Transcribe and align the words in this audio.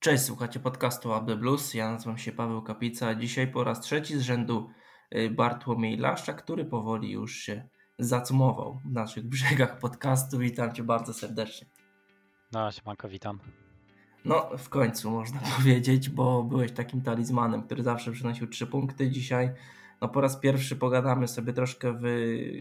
Cześć, 0.00 0.24
słuchacie 0.24 0.60
podcastu 0.60 1.12
AB 1.12 1.30
Blues. 1.34 1.74
Ja 1.74 1.90
nazywam 1.90 2.18
się 2.18 2.32
Paweł 2.32 2.62
Kapica. 2.62 3.14
Dzisiaj 3.14 3.48
po 3.48 3.64
raz 3.64 3.80
trzeci 3.80 4.18
z 4.18 4.20
rzędu 4.20 4.70
y, 5.14 5.30
Bartłomiej 5.30 5.96
Laszcza, 5.96 6.32
który 6.32 6.64
powoli 6.64 7.10
już 7.10 7.34
się 7.34 7.68
zacumował 7.98 8.80
w 8.84 8.92
naszych 8.92 9.28
brzegach 9.28 9.78
podcastu. 9.78 10.38
Witam 10.38 10.74
Cię 10.74 10.82
bardzo 10.82 11.14
serdecznie. 11.14 11.66
No, 12.52 12.72
siemanko, 12.72 13.08
witam. 13.08 13.40
No, 14.24 14.50
w 14.58 14.68
końcu 14.68 15.10
można 15.10 15.40
powiedzieć, 15.56 16.08
bo 16.08 16.42
byłeś 16.42 16.72
takim 16.72 17.02
talizmanem, 17.02 17.62
który 17.62 17.82
zawsze 17.82 18.12
przynosił 18.12 18.46
trzy 18.46 18.66
punkty. 18.66 19.10
Dzisiaj 19.10 19.50
no 20.00 20.08
po 20.08 20.20
raz 20.20 20.36
pierwszy 20.36 20.76
pogadamy 20.76 21.28
sobie 21.28 21.52
troszkę 21.52 21.92
w 21.92 22.04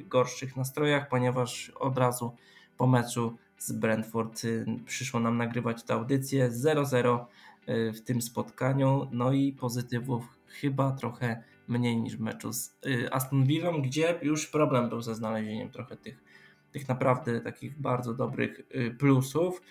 gorszych 0.08 0.58
nastrojach, 0.58 1.10
ponieważ 1.10 1.70
od 1.70 1.98
razu 1.98 2.36
po 2.78 2.88
meczu 2.88 3.38
z 3.60 3.72
Brentford 3.72 4.44
y, 4.44 4.66
przyszło 4.86 5.20
nam 5.20 5.38
nagrywać 5.38 5.84
tę 5.84 5.94
audycję 5.94 6.50
0-0 6.50 7.26
y, 7.70 7.94
w 7.94 8.02
tym 8.02 8.22
spotkaniu, 8.22 9.08
no 9.12 9.32
i 9.34 9.54
pozytywów 9.54 10.40
chyba 10.48 10.92
trochę 10.92 11.44
mniej 11.68 11.98
niż 11.98 12.18
w 12.18 12.20
meczu 12.20 12.54
z 12.54 12.78
y, 12.86 13.14
Aston 13.14 13.46
Villą, 13.46 13.82
gdzie 13.82 14.20
już 14.22 14.48
problem 14.48 14.90
był 14.90 15.02
ze 15.02 15.16
znalezieniem 15.16 15.70
trochę 15.72 15.98
tych, 15.98 16.24
tych 16.72 16.88
naprawdę 16.88 17.42
takich 17.42 17.82
bardzo 17.82 18.14
dobrych 18.14 18.62
plusów. 19.00 19.62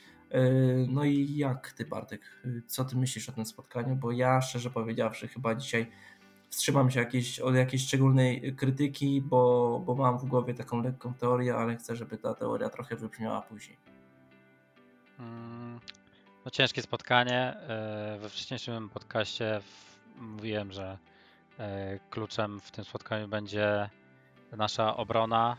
No 0.88 1.04
i 1.04 1.36
jak 1.36 1.72
ty 1.72 1.84
Bartek, 1.84 2.42
co 2.66 2.84
ty 2.84 2.96
myślisz 2.96 3.28
o 3.28 3.32
tym 3.32 3.46
spotkaniu? 3.46 3.96
Bo 3.96 4.12
ja 4.12 4.40
szczerze 4.40 4.70
powiedziawszy 4.70 5.28
chyba 5.28 5.54
dzisiaj 5.54 5.86
wstrzymam 6.50 6.90
się 6.90 7.00
jakieś, 7.00 7.40
od 7.40 7.54
jakiejś 7.54 7.82
szczególnej 7.82 8.56
krytyki, 8.56 9.20
bo, 9.20 9.82
bo 9.86 9.94
mam 9.94 10.18
w 10.18 10.24
głowie 10.24 10.54
taką 10.54 10.82
lekką 10.82 11.14
teorię, 11.14 11.54
ale 11.54 11.76
chcę, 11.76 11.96
żeby 11.96 12.18
ta 12.18 12.34
teoria 12.34 12.68
trochę 12.68 12.96
wybrzmiała 12.96 13.42
później. 13.42 13.76
Mm, 15.18 15.80
no 16.44 16.50
ciężkie 16.50 16.82
spotkanie. 16.82 17.40
E, 17.40 18.18
we 18.20 18.28
wcześniejszym 18.28 18.88
podcaście 18.88 19.60
mówiłem, 20.16 20.72
że 20.72 20.98
e, 21.58 21.98
kluczem 22.10 22.60
w 22.60 22.70
tym 22.70 22.84
spotkaniu 22.84 23.28
będzie 23.28 23.90
nasza 24.52 24.96
obrona. 24.96 25.56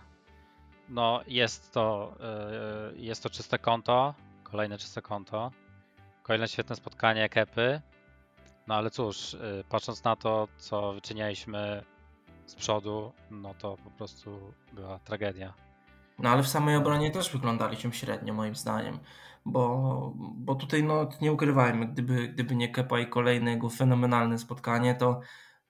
No 0.89 1.21
jest 1.27 1.71
to, 1.71 2.15
e, 2.19 2.91
jest 2.95 3.23
to 3.23 3.29
czyste 3.29 3.59
konto, 3.59 4.13
kolejne 4.43 4.77
czyste 4.77 5.01
konto. 5.01 5.51
Kolejne 6.23 6.47
świetne 6.47 6.75
spotkanie 6.75 7.29
Kepy. 7.29 7.81
No 8.69 8.75
ale 8.75 8.89
cóż, 8.89 9.33
y, 9.33 9.63
patrząc 9.69 10.03
na 10.03 10.15
to, 10.15 10.47
co 10.57 10.93
wyczynialiśmy 10.93 11.83
z 12.45 12.55
przodu, 12.55 13.11
no 13.31 13.53
to 13.53 13.77
po 13.83 13.91
prostu 13.91 14.53
była 14.73 14.99
tragedia. 14.99 15.53
No 16.19 16.29
ale 16.29 16.43
w 16.43 16.47
samej 16.47 16.75
obronie 16.75 17.11
też 17.11 17.31
wyglądaliśmy 17.31 17.93
średnio 17.93 18.33
moim 18.33 18.55
zdaniem, 18.55 18.99
bo, 19.45 20.13
bo 20.15 20.55
tutaj 20.55 20.83
no 20.83 21.09
nie 21.21 21.31
ukrywajmy, 21.31 21.87
gdyby, 21.87 22.27
gdyby 22.27 22.55
nie 22.55 22.69
Kepa 22.69 22.99
i 22.99 23.07
kolejne 23.07 23.51
jego 23.51 23.69
fenomenalne 23.69 24.39
spotkanie, 24.39 24.95
to, 24.95 25.19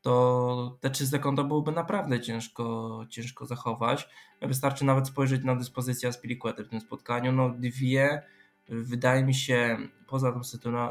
to 0.02 0.78
te 0.82 0.90
czyste 0.90 1.20
konto 1.20 1.44
byłoby 1.44 1.72
naprawdę 1.72 2.22
ciężko, 2.22 3.06
ciężko 3.10 3.46
zachować. 3.46 4.10
Wystarczy 4.42 4.86
nawet 4.86 5.08
spojrzeć 5.08 5.44
na 5.44 5.56
dyspozycję 5.56 6.10
Aspilicuety 6.10 6.64
w 6.64 6.70
tym 6.70 6.82
spotkaniu, 6.82 7.32
no 7.32 7.50
dwie 7.50 8.24
wydaje 8.70 9.24
mi 9.24 9.34
się, 9.34 9.78
poza 10.08 10.32
tą 10.32 10.42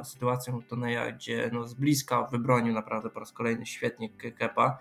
sytuacją 0.05 0.63
Toneja, 0.63 1.13
gdzie 1.13 1.51
no 1.53 1.67
z 1.67 1.75
bliska 1.75 2.23
wybronił 2.23 2.75
naprawdę 2.75 3.11
po 3.11 3.21
raz 3.21 3.33
kolejny 3.33 3.67
świetnie 3.67 4.09
Kepa, 4.09 4.79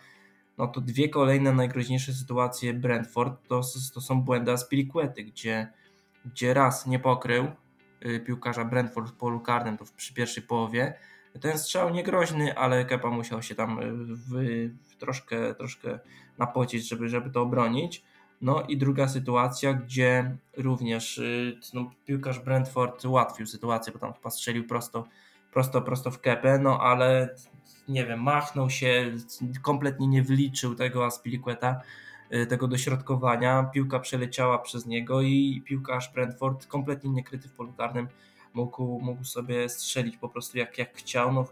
no 0.58 0.68
to 0.68 0.82
dwie 0.82 1.10
kolejne 1.10 1.54
najgroźniejsze 1.54 2.14
sytuacje 2.14 2.74
Brentford 2.74 3.48
to, 3.48 3.62
to 3.94 4.02
są 4.02 4.22
błędy 4.22 4.52
Aspilicuety, 4.52 5.24
gdzie, 5.24 5.74
gdzie 6.26 6.54
raz 6.54 6.88
nie 6.88 7.00
pokrył 7.00 7.48
y, 8.06 8.20
piłkarza 8.20 8.66
Brentford 8.66 9.10
w 9.10 9.14
polu 9.14 9.40
karnym 9.40 9.78
przy 9.98 10.14
pierwszej 10.14 10.44
połowie. 10.44 10.94
Ten 11.42 11.58
strzał 11.58 11.90
niegroźny, 11.90 12.58
ale 12.58 12.86
Kepa 12.86 13.10
musiał 13.10 13.42
się 13.42 13.56
tam 13.56 13.80
y, 13.80 13.92
w, 14.16 14.30
w 14.84 14.96
troszkę, 14.96 15.56
troszkę 15.56 16.00
napocić, 16.38 16.90
żeby, 16.90 17.10
żeby 17.10 17.30
to 17.30 17.42
obronić. 17.42 18.04
No 18.42 18.62
i 18.62 18.78
druga 18.78 19.08
sytuacja, 19.08 19.74
gdzie 19.74 20.38
również 20.58 21.18
y, 21.18 21.60
no, 21.74 21.92
piłkarz 22.06 22.40
Brentford 22.40 23.06
ułatwił 23.06 23.46
sytuację, 23.46 23.94
bo 23.94 24.00
tam 24.00 24.32
strzelił 24.32 24.68
prosto, 24.68 25.08
prosto, 25.54 25.82
prosto 25.82 26.12
w 26.12 26.22
kepę, 26.22 26.60
no 26.60 26.80
ale 26.82 27.36
nie 27.88 28.06
wiem, 28.06 28.24
machnął 28.24 28.70
się, 28.70 29.16
kompletnie 29.62 30.08
nie 30.08 30.24
wyliczył 30.24 30.76
tego 30.76 31.06
Aspilicueta, 31.06 31.82
y, 32.34 32.46
tego 32.46 32.68
dośrodkowania, 32.68 33.64
piłka 33.64 34.00
przeleciała 34.00 34.60
przez 34.60 34.86
niego 34.86 35.22
i 35.22 35.62
piłkarz 35.66 36.14
Brentford 36.14 36.68
kompletnie 36.68 37.10
niekryty 37.10 37.50
w 37.50 37.54
polu 37.54 37.74
karnym 37.74 38.08
mógł, 38.54 39.00
mógł 39.00 39.24
sobie 39.24 39.70
strzelić 39.70 40.18
po 40.18 40.30
prostu 40.30 40.58
jak, 40.58 40.78
jak 40.78 40.98
chciał, 40.98 41.34
no 41.34 41.46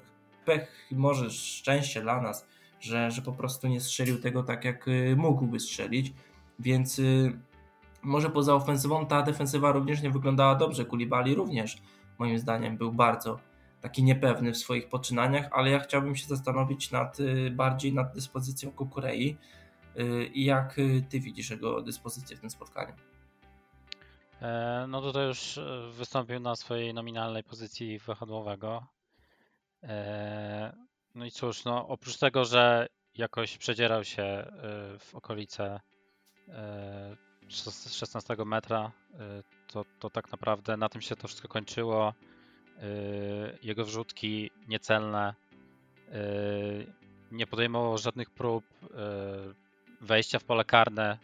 pech, 0.46 0.88
może 0.92 1.32
szczęście 1.32 2.02
dla 2.02 2.22
nas, 2.22 2.48
że, 2.80 3.12
że 3.12 3.22
po 3.22 3.34
prostu 3.34 3.68
nie 3.68 3.82
strzelił 3.82 4.22
tego 4.22 4.44
tak 4.44 4.66
jak 4.66 4.88
y, 4.88 5.16
mógłby 5.18 5.60
strzelić, 5.60 6.14
więc 6.60 7.00
y, 7.00 7.40
może 8.04 8.30
poza 8.30 8.56
ofensywą 8.56 9.06
ta 9.06 9.22
defensywa 9.22 9.72
również 9.72 10.02
nie 10.02 10.10
wyglądała 10.10 10.56
dobrze. 10.56 10.86
Kulibali 10.86 11.36
również 11.36 11.78
moim 12.20 12.40
zdaniem 12.40 12.78
był 12.78 12.92
bardzo 12.92 13.40
taki 13.82 14.04
niepewny 14.04 14.52
w 14.52 14.58
swoich 14.58 14.90
poczynaniach, 14.90 15.50
ale 15.52 15.70
ja 15.70 15.80
chciałbym 15.80 16.16
się 16.16 16.28
zastanowić 16.28 16.92
nad 16.92 17.20
y, 17.20 17.52
bardziej 17.52 17.94
nad 17.94 18.14
dyspozycją 18.14 18.72
Kukurei 18.72 19.38
y, 20.00 20.26
i 20.26 20.46
jak 20.46 20.76
ty 21.10 21.20
widzisz 21.20 21.50
jego 21.50 21.82
dyspozycję 21.82 22.38
w 22.38 22.40
tym 22.40 22.50
spotkaniu. 22.50 22.94
E, 24.42 24.86
no 24.88 25.02
tutaj 25.02 25.28
już 25.28 25.60
wystąpił 25.92 26.40
na 26.40 26.56
swojej 26.56 26.94
nominalnej 26.94 27.44
pozycji 27.44 28.00
wahadłowego. 28.00 28.88
E, 29.84 30.76
no 31.16 31.26
i 31.26 31.32
cóż, 31.32 31.66
no 31.66 31.88
oprócz 31.88 32.18
tego, 32.18 32.46
że 32.46 32.88
jakoś 33.16 33.58
przedzierał 33.58 34.04
się 34.04 34.52
w 35.00 35.16
okolice 35.16 35.80
16 37.48 38.34
e, 38.34 38.46
metra, 38.46 38.92
e, 39.14 39.44
to, 39.68 39.86
to 40.00 40.10
tak 40.10 40.32
naprawdę 40.32 40.78
na 40.78 40.90
tym 40.90 41.02
się 41.02 41.16
to 41.16 41.28
wszystko 41.28 41.48
kończyło. 41.48 42.14
E, 42.78 42.84
jego 43.64 43.86
wrzutki 43.86 44.52
niecelne, 44.68 45.34
nie 47.32 47.48
podejmował 47.48 47.98
żadnych 47.98 48.30
prób 48.30 48.66
wejścia 50.02 50.40
w 50.40 50.44
pole 50.44 50.66
karne, 50.66 51.18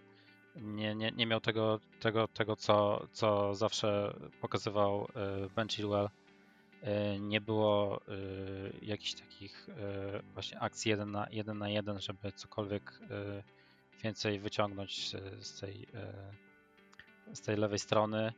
nie, 0.56 0.96
nie, 0.96 1.12
nie 1.12 1.26
miał 1.26 1.42
tego, 1.42 1.80
tego, 2.00 2.28
tego 2.28 2.56
co, 2.56 3.08
co 3.12 3.56
zawsze 3.56 4.14
pokazywał 4.42 5.08
Ben 5.56 5.68
Chilwell. 5.68 6.10
Nie 7.20 7.42
było 7.42 8.02
jakichś 8.82 9.14
takich 9.14 9.68
właśnie 10.34 10.60
akcji 10.60 10.90
jeden 10.90 11.12
na 11.12 11.28
jeden, 11.32 11.58
na 11.58 11.70
jeden 11.70 12.00
żeby 12.00 12.32
cokolwiek 12.32 13.00
więcej 14.04 14.40
wyciągnąć 14.40 15.16
z 15.40 15.60
tej, 15.60 15.88
e, 15.94 17.36
z 17.36 17.42
tej 17.42 17.58
lewej 17.58 17.80
strony. 17.80 18.34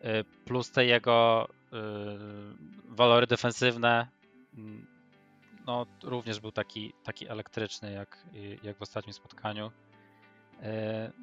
E, 0.00 0.24
plus 0.24 0.70
te 0.70 0.84
jego 0.84 1.48
e, 1.72 1.76
walory 2.88 3.26
defensywne, 3.26 4.08
no 5.66 5.86
również 6.02 6.40
był 6.40 6.52
taki, 6.52 6.92
taki 7.04 7.28
elektryczny 7.28 7.92
jak, 7.92 8.26
jak 8.62 8.76
w 8.76 8.82
ostatnim 8.82 9.12
spotkaniu. 9.12 9.70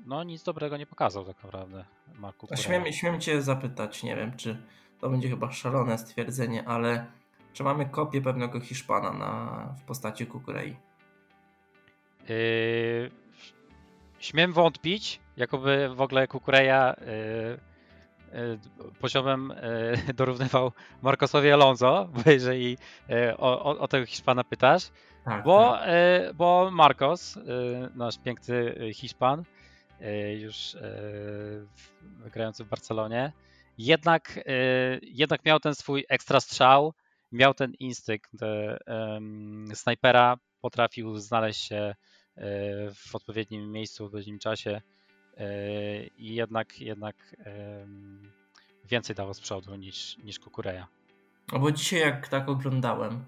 No 0.05 0.23
nic 0.23 0.43
dobrego 0.43 0.77
nie 0.77 0.85
pokazał 0.85 1.25
tak 1.25 1.43
naprawdę 1.43 1.85
Marku. 2.19 2.47
Śmiem, 2.55 2.91
śmiem 2.91 3.21
cię 3.21 3.41
zapytać, 3.41 4.03
nie 4.03 4.15
wiem 4.15 4.37
czy 4.37 4.57
to 4.99 5.09
będzie 5.09 5.29
chyba 5.29 5.51
szalone 5.51 5.97
stwierdzenie, 5.97 6.67
ale 6.67 7.05
czy 7.53 7.63
mamy 7.63 7.85
kopię 7.85 8.21
pewnego 8.21 8.59
Hiszpana 8.59 9.13
na, 9.13 9.75
w 9.77 9.83
postaci 9.83 10.25
Kukurei? 10.25 10.75
Yy, 12.29 13.11
śmiem 14.23 14.53
wątpić, 14.53 15.19
jakoby 15.37 15.89
w 15.95 16.01
ogóle 16.01 16.27
Kukureja 16.27 16.93
y, 16.93 18.37
y, 18.37 18.59
poziomem 18.99 19.51
y, 19.51 20.13
dorównywał 20.19 20.71
Marcosowi 21.01 21.51
Alonso, 21.51 22.09
bo 22.13 22.31
jeżeli 22.31 22.77
y, 23.09 23.37
o, 23.37 23.63
o, 23.63 23.79
o, 23.79 23.87
tego 23.87 24.05
Hiszpana 24.05 24.43
pytasz, 24.43 24.89
tak, 25.25 25.43
bo, 25.43 25.71
tak. 25.71 25.89
Y, 25.89 26.33
bo 26.33 26.69
Marcos, 26.71 27.37
y, 27.37 27.41
nasz 27.95 28.17
piękny 28.17 28.75
Hiszpan, 28.93 29.43
już 30.39 30.77
grający 32.33 32.63
w 32.63 32.67
Barcelonie, 32.67 33.31
jednak, 33.77 34.39
jednak 35.01 35.45
miał 35.45 35.59
ten 35.59 35.75
swój 35.75 36.05
ekstra 36.09 36.39
strzał, 36.39 36.93
miał 37.31 37.53
ten 37.53 37.73
instynkt 37.79 38.31
snajpera, 39.73 40.37
potrafił 40.61 41.17
znaleźć 41.17 41.67
się 41.67 41.95
w 42.95 43.15
odpowiednim 43.15 43.71
miejscu, 43.71 44.03
w 44.03 44.05
odpowiednim 44.05 44.39
czasie 44.39 44.81
e, 45.37 46.03
i 46.05 46.35
jednak, 46.35 46.81
jednak 46.81 47.35
więcej 48.85 49.15
dało 49.15 49.33
z 49.33 49.39
przodu 49.39 49.75
niż, 49.75 50.17
niż 50.17 50.39
Kukureja. 50.39 50.87
No 51.51 51.59
bo 51.59 51.71
dzisiaj 51.71 51.99
jak 51.99 52.27
tak 52.27 52.49
oglądałem 52.49 53.25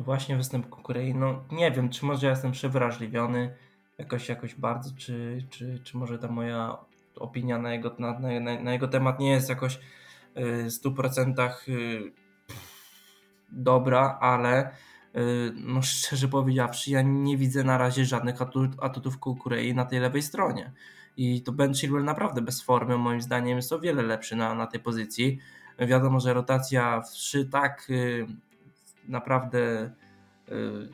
właśnie 0.00 0.36
występ 0.36 0.68
Kukurei, 0.68 1.14
no 1.14 1.44
nie 1.52 1.70
wiem, 1.70 1.88
czy 1.90 2.06
może 2.06 2.26
ja 2.26 2.30
jestem 2.30 2.52
przewrażliwiony 2.52 3.56
jakoś, 3.98 4.28
jakoś 4.28 4.54
bardzo, 4.54 4.90
czy, 4.96 5.38
czy, 5.50 5.80
czy 5.84 5.96
może 5.96 6.18
ta 6.18 6.28
moja 6.28 6.78
opinia 7.16 7.58
na 7.58 7.72
jego, 7.72 7.96
na, 7.98 8.18
na, 8.18 8.60
na 8.60 8.72
jego 8.72 8.88
temat 8.88 9.20
nie 9.20 9.30
jest 9.30 9.48
jakoś 9.48 9.74
y, 9.74 9.80
w 10.36 10.68
100% 10.68 11.68
y, 11.68 12.12
dobra, 13.52 14.18
ale 14.20 14.70
no 15.54 15.82
szczerze 15.82 16.28
powiedziawszy, 16.28 16.90
ja 16.90 17.02
nie 17.02 17.36
widzę 17.36 17.64
na 17.64 17.78
razie 17.78 18.04
żadnych 18.04 18.42
atut, 18.42 18.70
atutów 18.80 19.18
Kukurei 19.18 19.74
na 19.74 19.84
tej 19.84 20.00
lewej 20.00 20.22
stronie. 20.22 20.72
I 21.16 21.42
to 21.42 21.52
Ben 21.52 21.74
Chilwell 21.74 22.04
naprawdę 22.04 22.42
bez 22.42 22.62
formy, 22.62 22.98
moim 22.98 23.22
zdaniem, 23.22 23.56
jest 23.56 23.72
o 23.72 23.80
wiele 23.80 24.02
lepszy 24.02 24.36
na, 24.36 24.54
na 24.54 24.66
tej 24.66 24.80
pozycji. 24.80 25.38
Wiadomo, 25.78 26.20
że 26.20 26.34
rotacja 26.34 27.02
przy 27.12 27.44
tak 27.44 27.86
y, 27.90 28.26
naprawdę 29.08 29.90
y, 30.48 30.88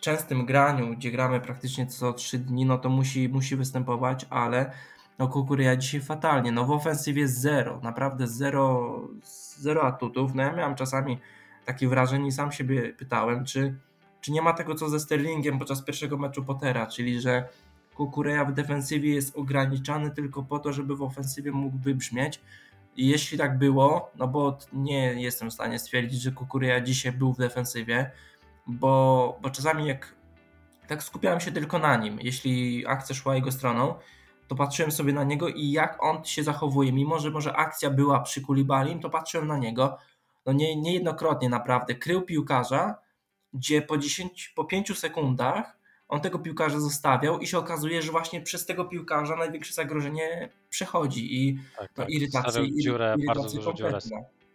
częstym 0.00 0.46
graniu, 0.46 0.96
gdzie 0.96 1.10
gramy 1.10 1.40
praktycznie 1.40 1.86
co 1.86 2.12
3 2.12 2.38
dni, 2.38 2.64
no 2.64 2.78
to 2.78 2.88
musi, 2.88 3.28
musi 3.28 3.56
występować, 3.56 4.26
ale 4.30 4.72
no 5.18 5.28
Kukuryja 5.28 5.76
dzisiaj 5.76 6.00
fatalnie. 6.00 6.52
No 6.52 6.64
w 6.64 6.70
ofensywie 6.70 7.28
zero, 7.28 7.80
naprawdę 7.82 8.26
zero, 8.26 9.00
zero 9.58 9.82
atutów. 9.82 10.34
No 10.34 10.42
ja 10.42 10.52
miałem 10.52 10.74
czasami 10.74 11.18
takie 11.66 11.88
wrażenie 11.88 12.28
i 12.28 12.32
sam 12.32 12.52
siebie 12.52 12.92
pytałem, 12.92 13.44
czy, 13.44 13.74
czy 14.20 14.32
nie 14.32 14.42
ma 14.42 14.52
tego 14.52 14.74
co 14.74 14.88
ze 14.88 15.00
Sterlingiem 15.00 15.58
podczas 15.58 15.82
pierwszego 15.82 16.18
meczu 16.18 16.44
Pottera, 16.44 16.86
czyli 16.86 17.20
że 17.20 17.48
Kukureja 17.94 18.44
w 18.44 18.52
defensywie 18.52 19.14
jest 19.14 19.36
ograniczany 19.36 20.10
tylko 20.10 20.42
po 20.42 20.58
to, 20.58 20.72
żeby 20.72 20.96
w 20.96 21.02
ofensywie 21.02 21.52
mógł 21.52 21.78
wybrzmieć. 21.78 22.40
I 22.96 23.08
jeśli 23.08 23.38
tak 23.38 23.58
było, 23.58 24.10
no 24.16 24.28
bo 24.28 24.58
nie 24.72 25.22
jestem 25.22 25.50
w 25.50 25.52
stanie 25.52 25.78
stwierdzić, 25.78 26.22
że 26.22 26.32
Kukureja 26.32 26.80
dzisiaj 26.80 27.12
był 27.12 27.32
w 27.32 27.38
defensywie, 27.38 28.10
bo, 28.66 29.38
bo 29.42 29.50
czasami 29.50 29.86
jak 29.86 30.14
tak 30.86 31.02
skupiałem 31.02 31.40
się 31.40 31.52
tylko 31.52 31.78
na 31.78 31.96
nim, 31.96 32.18
jeśli 32.22 32.86
akcja 32.86 33.14
szła 33.14 33.34
jego 33.34 33.52
stroną, 33.52 33.94
to 34.48 34.54
patrzyłem 34.54 34.92
sobie 34.92 35.12
na 35.12 35.24
niego 35.24 35.48
i 35.48 35.70
jak 35.70 36.02
on 36.02 36.24
się 36.24 36.42
zachowuje, 36.42 36.92
mimo 36.92 37.18
że 37.18 37.30
może 37.30 37.56
akcja 37.56 37.90
była 37.90 38.20
przy 38.20 38.40
Kulibalim, 38.40 39.00
to 39.00 39.10
patrzyłem 39.10 39.46
na 39.46 39.58
niego, 39.58 39.98
no 40.46 40.52
nie, 40.52 40.76
niejednokrotnie 40.76 41.48
naprawdę, 41.48 41.94
krył 41.94 42.22
piłkarza, 42.22 42.94
gdzie 43.52 43.82
po 43.82 43.98
10, 43.98 44.52
po 44.56 44.64
5 44.64 44.98
sekundach 44.98 45.76
on 46.08 46.20
tego 46.20 46.38
piłkarza 46.38 46.80
zostawiał 46.80 47.38
i 47.38 47.46
się 47.46 47.58
okazuje, 47.58 48.02
że 48.02 48.12
właśnie 48.12 48.40
przez 48.40 48.66
tego 48.66 48.84
piłkarza 48.84 49.36
największe 49.36 49.74
zagrożenie 49.74 50.48
przechodzi 50.70 51.46
i 51.46 51.58
tak, 51.78 51.90
no, 51.96 52.04
tak. 52.04 52.10
irytacja, 52.10 52.62
dziurę, 52.62 53.14
irytacja 53.18 53.60
bardzo 53.60 53.72
dziurę. 53.72 53.98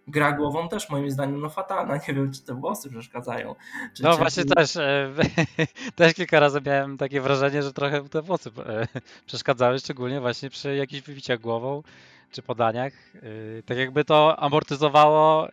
Gra 0.07 0.31
głową 0.31 0.69
też 0.69 0.89
moim 0.89 1.11
zdaniem 1.11 1.41
no 1.41 1.49
fatalna, 1.49 1.95
nie 2.07 2.13
wiem 2.13 2.31
czy 2.33 2.41
te 2.41 2.53
włosy 2.53 2.89
przeszkadzają. 2.89 3.55
Czy, 3.93 4.03
no 4.03 4.17
właśnie 4.17 4.45
też, 4.45 4.75
e, 4.75 5.13
też 5.95 6.13
kilka 6.13 6.39
razy 6.39 6.61
miałem 6.65 6.97
takie 6.97 7.21
wrażenie, 7.21 7.63
że 7.63 7.73
trochę 7.73 8.09
te 8.09 8.21
włosy 8.21 8.49
e, 8.65 8.87
przeszkadzały, 9.27 9.79
szczególnie 9.79 10.21
właśnie 10.21 10.49
przy 10.49 10.75
jakichś 10.75 11.07
wybiciach 11.07 11.39
głową 11.39 11.83
czy 12.31 12.41
podaniach. 12.41 12.93
E, 13.15 13.63
tak 13.63 13.77
jakby 13.77 14.05
to 14.05 14.39
amortyzowało 14.39 15.47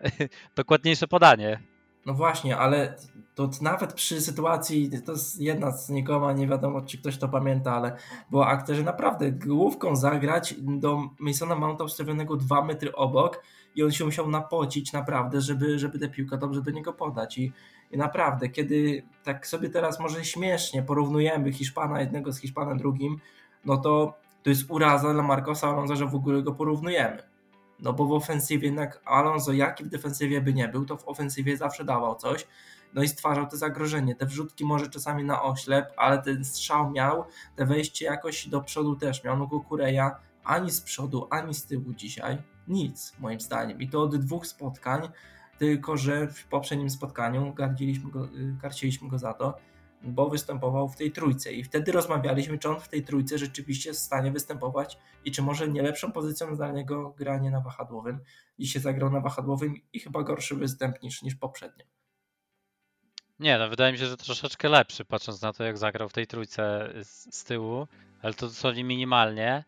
dokładniejsze 0.56 1.08
podanie. 1.08 1.60
No 2.08 2.14
właśnie, 2.14 2.56
ale 2.56 2.94
to 3.34 3.50
nawet 3.60 3.92
przy 3.92 4.20
sytuacji, 4.20 4.90
to 5.06 5.12
jest 5.12 5.40
jedna 5.40 5.70
z 5.70 5.88
nikoma, 5.88 6.32
nie 6.32 6.46
wiadomo 6.46 6.80
czy 6.80 6.98
ktoś 6.98 7.18
to 7.18 7.28
pamięta, 7.28 7.74
ale 7.74 7.96
była 8.30 8.46
akcja, 8.46 8.74
że 8.74 8.82
naprawdę 8.82 9.32
główką 9.32 9.96
zagrać 9.96 10.54
do 10.58 11.02
Masona 11.18 11.54
Mounta 11.54 11.84
ustawionego 11.84 12.36
dwa 12.36 12.64
metry 12.64 12.94
obok 12.94 13.42
i 13.74 13.82
on 13.82 13.90
się 13.90 14.04
musiał 14.04 14.30
napocić 14.30 14.92
naprawdę, 14.92 15.40
żeby, 15.40 15.78
żeby 15.78 15.98
tę 15.98 16.08
piłkę 16.08 16.38
dobrze 16.38 16.62
do 16.62 16.70
niego 16.70 16.92
podać 16.92 17.38
i, 17.38 17.52
i 17.90 17.96
naprawdę, 17.96 18.48
kiedy 18.48 19.02
tak 19.24 19.46
sobie 19.46 19.70
teraz 19.70 20.00
może 20.00 20.24
śmiesznie 20.24 20.82
porównujemy 20.82 21.52
Hiszpana 21.52 22.00
jednego 22.00 22.32
z 22.32 22.38
Hiszpanem 22.38 22.78
drugim, 22.78 23.18
no 23.64 23.76
to 23.76 24.18
to 24.42 24.50
jest 24.50 24.70
uraza 24.70 25.12
dla 25.12 25.22
Marcosa 25.22 25.68
Alonso, 25.68 25.96
że 25.96 26.06
w 26.06 26.14
ogóle 26.14 26.42
go 26.42 26.52
porównujemy 26.52 27.22
no 27.80 27.92
bo 27.92 28.06
w 28.06 28.12
ofensywie 28.12 28.66
jednak 28.66 29.00
Alonso, 29.04 29.52
jaki 29.52 29.84
w 29.84 29.88
defensywie 29.88 30.40
by 30.40 30.54
nie 30.54 30.68
był, 30.68 30.84
to 30.84 30.96
w 30.96 31.08
ofensywie 31.08 31.56
zawsze 31.56 31.84
dawał 31.84 32.14
coś, 32.14 32.46
no 32.94 33.02
i 33.02 33.08
stwarzał 33.08 33.46
te 33.46 33.56
zagrożenie. 33.56 34.14
Te 34.14 34.26
wrzutki 34.26 34.64
może 34.64 34.90
czasami 34.90 35.24
na 35.24 35.42
oślep, 35.42 35.92
ale 35.96 36.22
ten 36.22 36.44
strzał 36.44 36.90
miał, 36.90 37.24
te 37.56 37.66
wejście 37.66 38.04
jakoś 38.04 38.48
do 38.48 38.60
przodu 38.60 38.96
też 38.96 39.24
miał. 39.24 39.36
No 39.36 39.48
Kukureja 39.48 40.16
ani 40.44 40.70
z 40.70 40.80
przodu, 40.80 41.26
ani 41.30 41.54
z 41.54 41.66
tyłu 41.66 41.92
dzisiaj 41.92 42.38
nic, 42.68 43.12
moim 43.18 43.40
zdaniem. 43.40 43.80
I 43.80 43.88
to 43.88 44.02
od 44.02 44.16
dwóch 44.16 44.46
spotkań, 44.46 45.08
tylko 45.58 45.96
że 45.96 46.28
w 46.28 46.44
poprzednim 46.44 46.90
spotkaniu 46.90 47.54
gardziliśmy 47.54 48.10
go, 48.10 48.24
y, 48.24 48.56
karciliśmy 48.62 49.08
go 49.08 49.18
za 49.18 49.34
to, 49.34 49.58
bo 50.02 50.28
występował 50.28 50.88
w 50.88 50.96
tej 50.96 51.12
trójce 51.12 51.52
i 51.52 51.64
wtedy 51.64 51.92
rozmawialiśmy, 51.92 52.58
czy 52.58 52.68
on 52.68 52.80
w 52.80 52.88
tej 52.88 53.04
trójce 53.04 53.38
rzeczywiście 53.38 53.90
jest 53.90 54.00
w 54.00 54.04
stanie 54.04 54.32
występować 54.32 54.98
i 55.24 55.30
czy 55.30 55.42
może 55.42 55.68
nie 55.68 55.82
lepszą 55.82 56.12
pozycją 56.12 56.56
dla 56.56 56.72
niego 56.72 57.14
granie 57.18 57.50
na 57.50 57.60
wahadłowym. 57.60 58.20
Dzisiaj 58.58 58.82
zagrał 58.82 59.10
na 59.10 59.20
wahadłowym 59.20 59.74
i 59.92 60.00
chyba 60.00 60.22
gorszy 60.22 60.54
występ 60.54 61.02
niż, 61.02 61.22
niż 61.22 61.34
poprzednio. 61.34 61.84
Nie, 63.38 63.58
no 63.58 63.68
wydaje 63.68 63.92
mi 63.92 63.98
się, 63.98 64.06
że 64.06 64.16
troszeczkę 64.16 64.68
lepszy, 64.68 65.04
patrząc 65.04 65.42
na 65.42 65.52
to, 65.52 65.64
jak 65.64 65.78
zagrał 65.78 66.08
w 66.08 66.12
tej 66.12 66.26
trójce 66.26 66.92
z, 67.02 67.36
z 67.36 67.44
tyłu, 67.44 67.86
ale 68.22 68.34
to 68.34 68.46
dosłownie 68.46 68.84
minimalnie. 68.84 69.64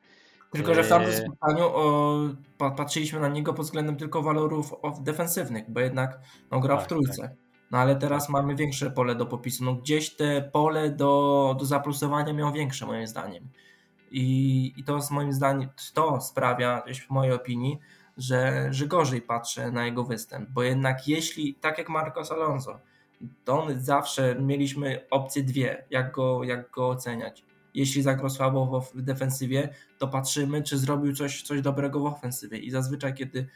Tylko, 0.51 0.75
że 0.75 0.85
w 0.85 0.89
tamtym 0.89 1.13
yy. 1.13 1.17
spotkaniu 1.17 1.65
o, 1.65 2.19
patrzyliśmy 2.59 3.21
na 3.21 3.29
niego 3.29 3.55
pod 3.55 3.67
względem 3.67 3.97
tylko 3.97 4.23
walorów 4.23 4.75
defensywnych, 5.01 5.71
bo 5.71 5.81
jednak 5.81 6.21
no, 6.51 6.61
grał 6.61 6.77
tak, 6.77 6.87
w 6.87 6.89
trójce. 6.89 7.23
Tak. 7.23 7.33
No 7.71 7.79
ale 7.79 7.97
teraz 7.97 8.29
mamy 8.29 8.55
większe 8.55 8.91
pole 8.91 9.15
do 9.15 9.27
popisu. 9.27 9.65
No 9.65 9.75
gdzieś 9.75 10.17
te 10.17 10.43
pole 10.43 10.91
do, 10.91 11.57
do 11.59 11.65
zaplusowania 11.65 12.33
miał 12.33 12.53
większe 12.53 12.87
moim 12.87 13.07
zdaniem. 13.07 13.49
I, 14.11 14.73
I 14.77 14.85
to 14.85 15.01
z 15.01 15.11
moim 15.11 15.33
zdaniem 15.33 15.69
to 15.95 16.21
sprawia, 16.21 16.83
w 17.07 17.11
mojej 17.11 17.33
opinii, 17.33 17.79
że, 18.17 18.69
że 18.71 18.87
gorzej 18.87 19.23
patrzę 19.23 19.71
na 19.71 19.85
jego 19.85 20.05
występ. 20.05 20.51
Bo 20.51 20.63
jednak 20.63 21.09
jeśli, 21.09 21.55
tak 21.55 21.79
jak 21.79 21.89
Marcos 21.89 22.33
Alonso, 22.33 22.81
to 23.45 23.63
on 23.63 23.81
zawsze 23.81 24.37
mieliśmy 24.41 25.07
opcje 25.11 25.43
dwie, 25.43 25.85
jak 25.91 26.13
go, 26.13 26.45
jak 26.45 26.71
go 26.71 26.89
oceniać. 26.89 27.45
Jeśli 27.75 28.03
zagrał 28.03 28.31
słabo 28.31 28.81
w 28.81 29.03
defensywie, 29.03 29.69
to 29.99 30.09
patrzymy, 30.09 30.63
czy 30.63 30.79
zrobił 30.79 31.15
coś, 31.15 31.43
coś 31.43 31.61
dobrego 31.61 32.01
w 32.01 32.07
ofensywie. 32.07 32.59
I 32.59 32.71
zazwyczaj, 32.71 33.15
kiedy 33.15 33.49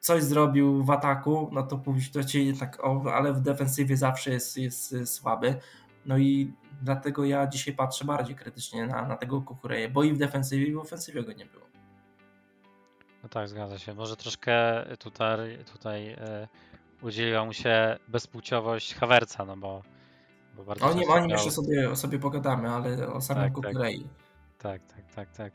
coś 0.00 0.22
zrobił 0.22 0.84
w 0.84 0.90
ataku, 0.90 1.50
no 1.52 1.62
to 1.62 2.24
ci 2.24 2.54
tak, 2.58 2.84
o, 2.84 3.14
ale 3.14 3.32
w 3.32 3.40
defensywie 3.40 3.96
zawsze 3.96 4.30
jest, 4.30 4.56
jest 4.56 4.94
słaby. 5.04 5.56
No 6.06 6.18
i 6.18 6.52
dlatego 6.82 7.24
ja 7.24 7.46
dzisiaj 7.46 7.74
patrzę 7.74 8.04
bardziej 8.04 8.36
krytycznie 8.36 8.86
na, 8.86 9.08
na 9.08 9.16
tego 9.16 9.42
Kukureję, 9.42 9.88
bo 9.88 10.04
i 10.04 10.12
w 10.12 10.18
defensywie, 10.18 10.66
i 10.66 10.72
w 10.72 10.78
ofensywie 10.78 11.22
go 11.22 11.32
nie 11.32 11.46
było. 11.46 11.66
No 13.22 13.28
tak, 13.28 13.48
zgadza 13.48 13.78
się. 13.78 13.94
Może 13.94 14.16
troszkę 14.16 14.84
tutaj, 14.98 15.58
tutaj 15.72 16.08
e, 16.08 16.48
udzieliła 17.02 17.44
mu 17.44 17.52
się 17.52 17.96
bezpłciowość 18.08 18.94
Hawerca, 18.94 19.44
no 19.44 19.56
bo, 19.56 19.82
bo 20.60 20.66
bardzo 20.66 20.86
O 20.86 20.94
nim, 20.94 21.10
o 21.10 21.20
nim 21.20 21.30
jeszcze 21.30 21.50
sobie, 21.50 21.96
sobie 21.96 22.18
pogadamy, 22.18 22.70
ale 22.70 23.12
o 23.12 23.20
samym 23.20 23.44
tak, 23.44 23.52
Kukurei. 23.52 24.06
Tak, 24.58 24.82
tak, 24.86 25.14
tak, 25.14 25.32
tak. 25.32 25.52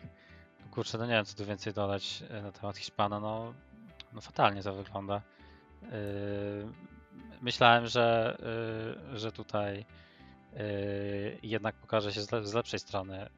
No 0.60 0.72
kurczę, 0.72 0.98
no 0.98 1.06
nie 1.06 1.12
wiem, 1.12 1.26
co 1.26 1.38
tu 1.38 1.46
więcej 1.46 1.74
dodać 1.74 2.24
e, 2.30 2.42
na 2.42 2.52
temat 2.52 2.78
Hiszpana. 2.78 3.20
No, 3.20 3.54
no 4.14 4.22
fatalnie 4.22 4.64
to 4.64 4.74
wygląda. 4.74 5.22
Yy, 5.82 5.90
myślałem, 7.42 7.88
że, 7.88 8.38
yy, 9.12 9.20
że 9.20 9.32
tutaj 9.32 9.86
yy, 10.54 11.40
jednak 11.44 11.76
pokaże 11.76 12.14
się 12.14 12.22
z, 12.22 12.54
lepszej 12.54 12.80
strony. 12.80 13.30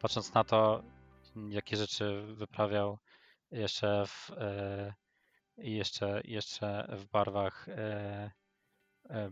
Patrząc 0.00 0.34
na 0.34 0.44
to, 0.44 0.82
jakie 1.48 1.76
rzeczy 1.76 2.22
wyprawiał 2.22 2.98
jeszcze 3.50 4.04
w, 4.06 4.30
jeszcze, 5.56 6.20
jeszcze 6.24 6.88
w 6.98 7.04
barwach 7.04 7.66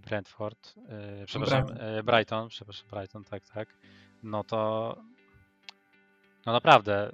Brentford, 0.06 0.74
przepraszam, 1.26 1.66
Brighton. 1.66 2.04
Brighton, 2.04 2.48
przepraszam, 2.48 2.88
Brighton, 2.90 3.24
tak, 3.24 3.42
tak. 3.44 3.68
No 4.22 4.44
to 4.44 4.96
no 6.46 6.52
naprawdę 6.52 7.12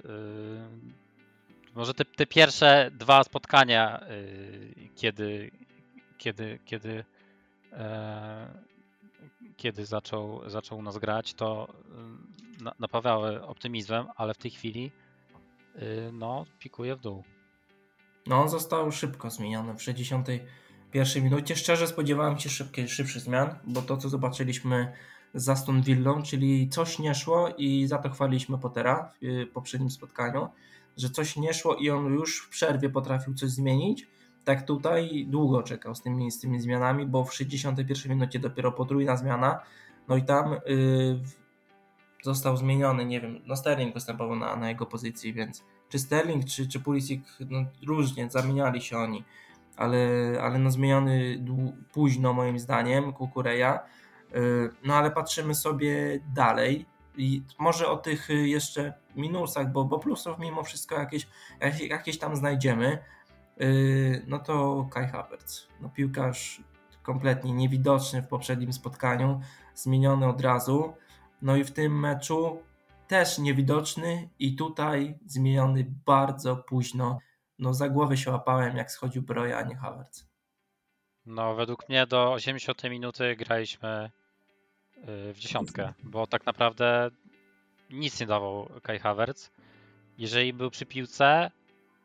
może 1.77 1.95
te, 1.95 2.05
te 2.05 2.27
pierwsze 2.27 2.91
dwa 2.93 3.25
spotkania, 3.25 4.05
yy, 4.09 4.89
kiedy, 4.95 5.51
kiedy, 6.19 6.59
kiedy, 6.65 7.05
e, 7.73 8.63
kiedy 9.57 9.87
zaczął, 9.87 10.51
zaczął 10.51 10.83
nas 10.83 10.99
grać, 10.99 11.35
to 11.35 11.69
y, 12.61 12.65
na, 12.65 12.73
napawały 12.79 13.43
optymizmem, 13.43 14.07
ale 14.17 14.35
w 14.35 14.39
tej 14.39 14.51
chwili 14.51 14.93
y, 15.77 16.11
no, 16.13 16.47
pikuje 16.59 16.97
w 16.97 17.01
dół. 17.01 17.25
No, 18.27 18.43
on 18.43 18.49
został 18.49 18.93
szybko 18.93 19.31
zmieniony 19.31 19.75
w 19.75 19.83
61 21.05 21.25
minucie. 21.25 21.57
Szczerze 21.57 21.87
spodziewałem 21.87 22.39
się 22.39 22.49
szybkiej, 22.49 22.89
szybszych 22.89 23.23
zmian, 23.23 23.55
bo 23.65 23.83
to, 23.83 23.97
co 23.97 24.09
zobaczyliśmy 24.09 24.93
z 25.35 25.49
Aston 25.49 25.83
Villą, 25.83 26.23
czyli 26.23 26.69
coś 26.69 26.99
nie 26.99 27.15
szło 27.15 27.49
i 27.59 27.87
za 27.87 27.99
to 27.99 28.11
chwaliliśmy 28.11 28.59
Pottera 28.59 29.13
w 29.23 29.25
y, 29.25 29.47
poprzednim 29.47 29.91
spotkaniu 29.91 30.49
że 30.97 31.11
coś 31.11 31.37
nie 31.37 31.55
szło 31.55 31.75
i 31.75 31.91
on 31.91 32.07
już 32.07 32.41
w 32.41 32.49
przerwie 32.49 32.91
potrafił 32.91 33.35
coś 33.35 33.51
zmienić. 33.51 34.07
Tak 34.45 34.67
tutaj 34.67 35.27
długo 35.29 35.63
czekał 35.63 35.95
z 35.95 36.03
tymi, 36.03 36.31
z 36.31 36.41
tymi 36.41 36.61
zmianami, 36.61 37.07
bo 37.07 37.25
w 37.25 37.35
61 37.35 38.13
minucie 38.13 38.39
dopiero 38.39 38.73
podrójna 38.73 39.17
zmiana. 39.17 39.61
No 40.09 40.17
i 40.17 40.23
tam 40.23 40.51
yy, 40.67 41.21
został 42.23 42.57
zmieniony, 42.57 43.05
nie 43.05 43.21
wiem, 43.21 43.41
no 43.47 43.57
Sterling 43.57 43.95
występował 43.95 44.37
na, 44.37 44.57
na 44.57 44.69
jego 44.69 44.87
pozycji, 44.87 45.33
więc 45.33 45.65
czy 45.89 45.99
Sterling, 45.99 46.45
czy, 46.45 46.69
czy 46.69 46.81
Pulisic, 46.81 47.23
no 47.51 47.65
różnie, 47.87 48.31
zamieniali 48.31 48.81
się 48.81 48.99
oni. 48.99 49.25
Ale, 49.77 49.99
ale 50.43 50.59
no 50.59 50.71
zmieniony 50.71 51.45
późno 51.93 52.33
moim 52.33 52.59
zdaniem 52.59 53.13
Kukureja. 53.13 53.81
Y, 54.37 54.71
no 54.85 54.95
ale 54.95 55.11
patrzymy 55.11 55.55
sobie 55.55 56.21
dalej 56.35 56.87
i 57.17 57.43
może 57.59 57.89
o 57.89 57.97
tych 57.97 58.29
jeszcze 58.29 58.95
minusach, 59.17 59.73
bo, 59.73 59.85
bo 59.85 59.99
plusów 59.99 60.39
mimo 60.39 60.63
wszystko 60.63 60.95
jakieś, 60.95 61.29
jakieś 61.89 62.19
tam 62.19 62.37
znajdziemy. 62.37 62.99
Y, 63.61 64.25
no 64.27 64.39
to 64.39 64.87
Kai 64.91 65.09
Havertz. 65.09 65.69
No 65.81 65.89
piłkarz 65.89 66.61
kompletnie 67.03 67.53
niewidoczny 67.53 68.23
w 68.23 68.29
poprzednim 68.29 68.73
spotkaniu, 68.73 69.41
zmieniony 69.75 70.27
od 70.27 70.41
razu. 70.41 70.95
No 71.43 71.57
i 71.57 71.65
w 71.65 71.71
tym 71.71 72.01
meczu 72.01 72.59
też 73.09 73.39
niewidoczny 73.39 74.29
i 74.39 74.57
tutaj 74.57 75.19
zmieniony 75.27 75.87
bardzo 76.07 76.57
późno. 76.57 77.19
No 77.59 77.75
za 77.75 77.89
głowę 77.89 78.17
się 78.17 78.31
łapałem 78.31 78.77
jak 78.77 78.91
schodził 78.91 79.23
Broja, 79.23 79.59
a 79.59 79.63
nie 79.63 79.77
Havertz. 79.77 80.27
No 81.27 81.55
według 81.55 81.89
mnie 81.89 82.07
do 82.07 82.33
80 82.33 82.85
minuty 82.85 83.37
graliśmy 83.37 84.11
y, 84.99 85.33
w 85.33 85.39
dziesiątkę, 85.39 85.93
bo 86.03 86.27
tak 86.27 86.47
naprawdę 86.47 87.11
nic 87.91 88.21
nie 88.21 88.27
dawał 88.27 88.71
Kai 88.83 88.99
Havertz. 88.99 89.51
Jeżeli 90.19 90.53
był 90.53 90.71
przy 90.71 90.87
piłce, 90.87 91.51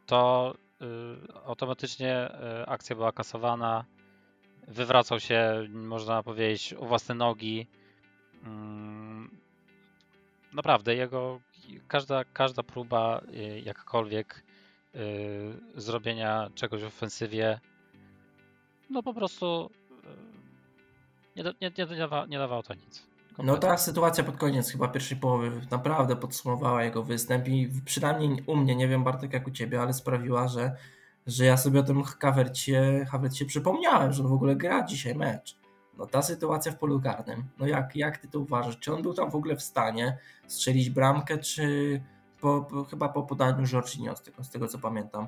to 0.05 0.53
y, 0.81 1.45
automatycznie 1.45 2.29
y, 2.61 2.67
akcja 2.67 2.95
była 2.95 3.11
kasowana. 3.11 3.85
Wywracał 4.67 5.19
się, 5.19 5.67
można 5.69 6.23
powiedzieć, 6.23 6.73
u 6.73 6.85
własne 6.85 7.15
nogi. 7.15 7.67
Mm, 8.43 9.37
naprawdę, 10.53 10.95
jego 10.95 11.39
każda, 11.87 12.23
każda 12.23 12.63
próba, 12.63 13.21
jakakolwiek 13.63 14.43
zrobienia 15.75 16.49
czegoś 16.55 16.81
w 16.81 16.87
ofensywie, 16.87 17.59
no 18.89 19.03
po 19.03 19.13
prostu 19.13 19.69
nie, 21.35 21.43
nie, 21.43 21.71
nie, 21.77 21.85
nie, 21.85 21.97
dawa, 21.97 22.25
nie 22.25 22.37
dawało 22.37 22.63
to 22.63 22.73
nic. 22.73 23.11
No 23.37 23.57
ta 23.57 23.77
sytuacja 23.77 24.23
pod 24.23 24.37
koniec 24.37 24.71
chyba 24.71 24.87
pierwszej 24.87 25.17
połowy 25.17 25.51
naprawdę 25.71 26.15
podsumowała 26.15 26.83
jego 26.83 27.03
występ 27.03 27.47
i 27.47 27.69
przynajmniej 27.85 28.43
u 28.47 28.55
mnie, 28.55 28.75
nie 28.75 28.87
wiem 28.87 29.03
Bartek 29.03 29.33
jak 29.33 29.47
u 29.47 29.51
Ciebie, 29.51 29.81
ale 29.81 29.93
sprawiła, 29.93 30.47
że, 30.47 30.75
że 31.27 31.45
ja 31.45 31.57
sobie 31.57 31.79
o 31.79 31.83
tym 31.83 32.03
Havercie, 32.03 33.05
Havercie 33.11 33.45
przypomniałem, 33.45 34.13
że 34.13 34.23
on 34.23 34.29
w 34.29 34.33
ogóle 34.33 34.55
gra 34.55 34.85
dzisiaj 34.85 35.15
mecz. 35.15 35.55
No 35.97 36.05
ta 36.05 36.21
sytuacja 36.21 36.71
w 36.71 36.77
polu 36.77 37.01
karnym, 37.01 37.43
no 37.59 37.67
jak, 37.67 37.95
jak 37.95 38.17
Ty 38.17 38.27
to 38.27 38.39
uważasz? 38.39 38.79
Czy 38.79 38.93
on 38.93 39.01
był 39.01 39.13
tam 39.13 39.31
w 39.31 39.35
ogóle 39.35 39.55
w 39.55 39.61
stanie 39.61 40.17
strzelić 40.47 40.89
bramkę, 40.89 41.37
czy 41.37 42.01
po, 42.41 42.61
po, 42.61 42.83
chyba 42.83 43.09
po 43.09 43.23
podaniu 43.23 43.65
Jorginho, 43.73 44.15
z 44.15 44.21
tego, 44.21 44.43
z 44.43 44.49
tego 44.49 44.67
co 44.67 44.79
pamiętam. 44.79 45.27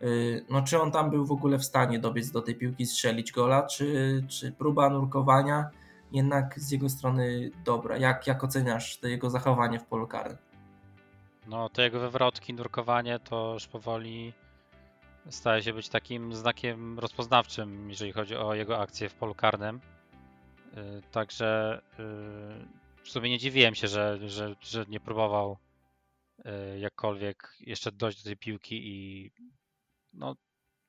Yy, 0.00 0.44
no 0.50 0.62
czy 0.62 0.80
on 0.80 0.92
tam 0.92 1.10
był 1.10 1.26
w 1.26 1.32
ogóle 1.32 1.58
w 1.58 1.64
stanie 1.64 1.98
dobiec 1.98 2.30
do 2.30 2.42
tej 2.42 2.54
piłki, 2.54 2.86
strzelić 2.86 3.32
gola, 3.32 3.62
czy, 3.66 4.24
czy 4.28 4.52
próba 4.52 4.90
nurkowania 4.90 5.70
jednak 6.12 6.60
z 6.60 6.70
jego 6.70 6.88
strony 6.88 7.50
dobra. 7.64 7.96
Jak, 7.96 8.26
jak 8.26 8.44
oceniasz 8.44 8.98
to 8.98 9.08
jego 9.08 9.30
zachowanie 9.30 9.78
w 9.78 9.84
polu 9.84 10.06
karnym? 10.06 10.38
No, 11.46 11.68
te 11.68 11.82
jego 11.82 12.00
wywrotki, 12.00 12.54
nurkowanie 12.54 13.18
to 13.18 13.52
już 13.54 13.66
powoli 13.66 14.32
staje 15.28 15.62
się 15.62 15.72
być 15.72 15.88
takim 15.88 16.34
znakiem 16.34 16.98
rozpoznawczym, 16.98 17.88
jeżeli 17.88 18.12
chodzi 18.12 18.36
o 18.36 18.54
jego 18.54 18.78
akcję 18.78 19.08
w 19.08 19.14
polu 19.14 19.34
karnym. 19.34 19.80
Yy, 20.76 21.02
także 21.12 21.80
yy, 21.98 22.04
w 23.02 23.08
sumie 23.08 23.30
nie 23.30 23.38
dziwiłem 23.38 23.74
się, 23.74 23.88
że, 23.88 24.28
że, 24.28 24.54
że 24.60 24.84
nie 24.88 25.00
próbował 25.00 25.56
jakkolwiek 26.78 27.56
jeszcze 27.60 27.92
dojść 27.92 28.18
do 28.18 28.24
tej 28.24 28.36
piłki 28.36 28.88
i 28.88 29.30
no, 30.12 30.36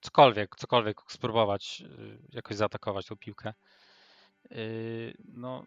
cokolwiek, 0.02 0.56
cokolwiek 0.56 0.98
spróbować 1.08 1.84
jakoś 2.30 2.58
zaatakować 2.58 3.06
tą 3.06 3.18
piłkę. 3.18 3.54
Yy, 4.50 5.14
no, 5.34 5.66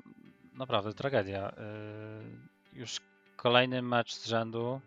naprawdę 0.53 0.93
tragedia. 0.93 1.55
Już 2.73 3.01
kolejny 3.37 3.83
mecz 3.83 4.15
z 4.15 4.27
rzędu, 4.27 4.81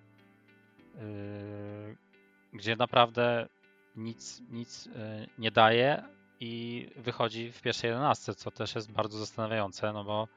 gdzie 2.54 2.76
naprawdę 2.76 3.48
nic, 3.96 4.42
nic 4.50 4.90
nie 5.38 5.52
daje 5.52 6.04
i 6.40 6.88
wychodzi 6.96 7.52
w 7.52 7.62
pierwszej 7.62 7.88
jedenastce, 7.88 8.36
co 8.36 8.52
też 8.52 8.76
jest 8.76 8.92
bardzo 8.92 9.18
zastanawiające, 9.18 9.94
no 9.94 10.04
bo 10.04 10.28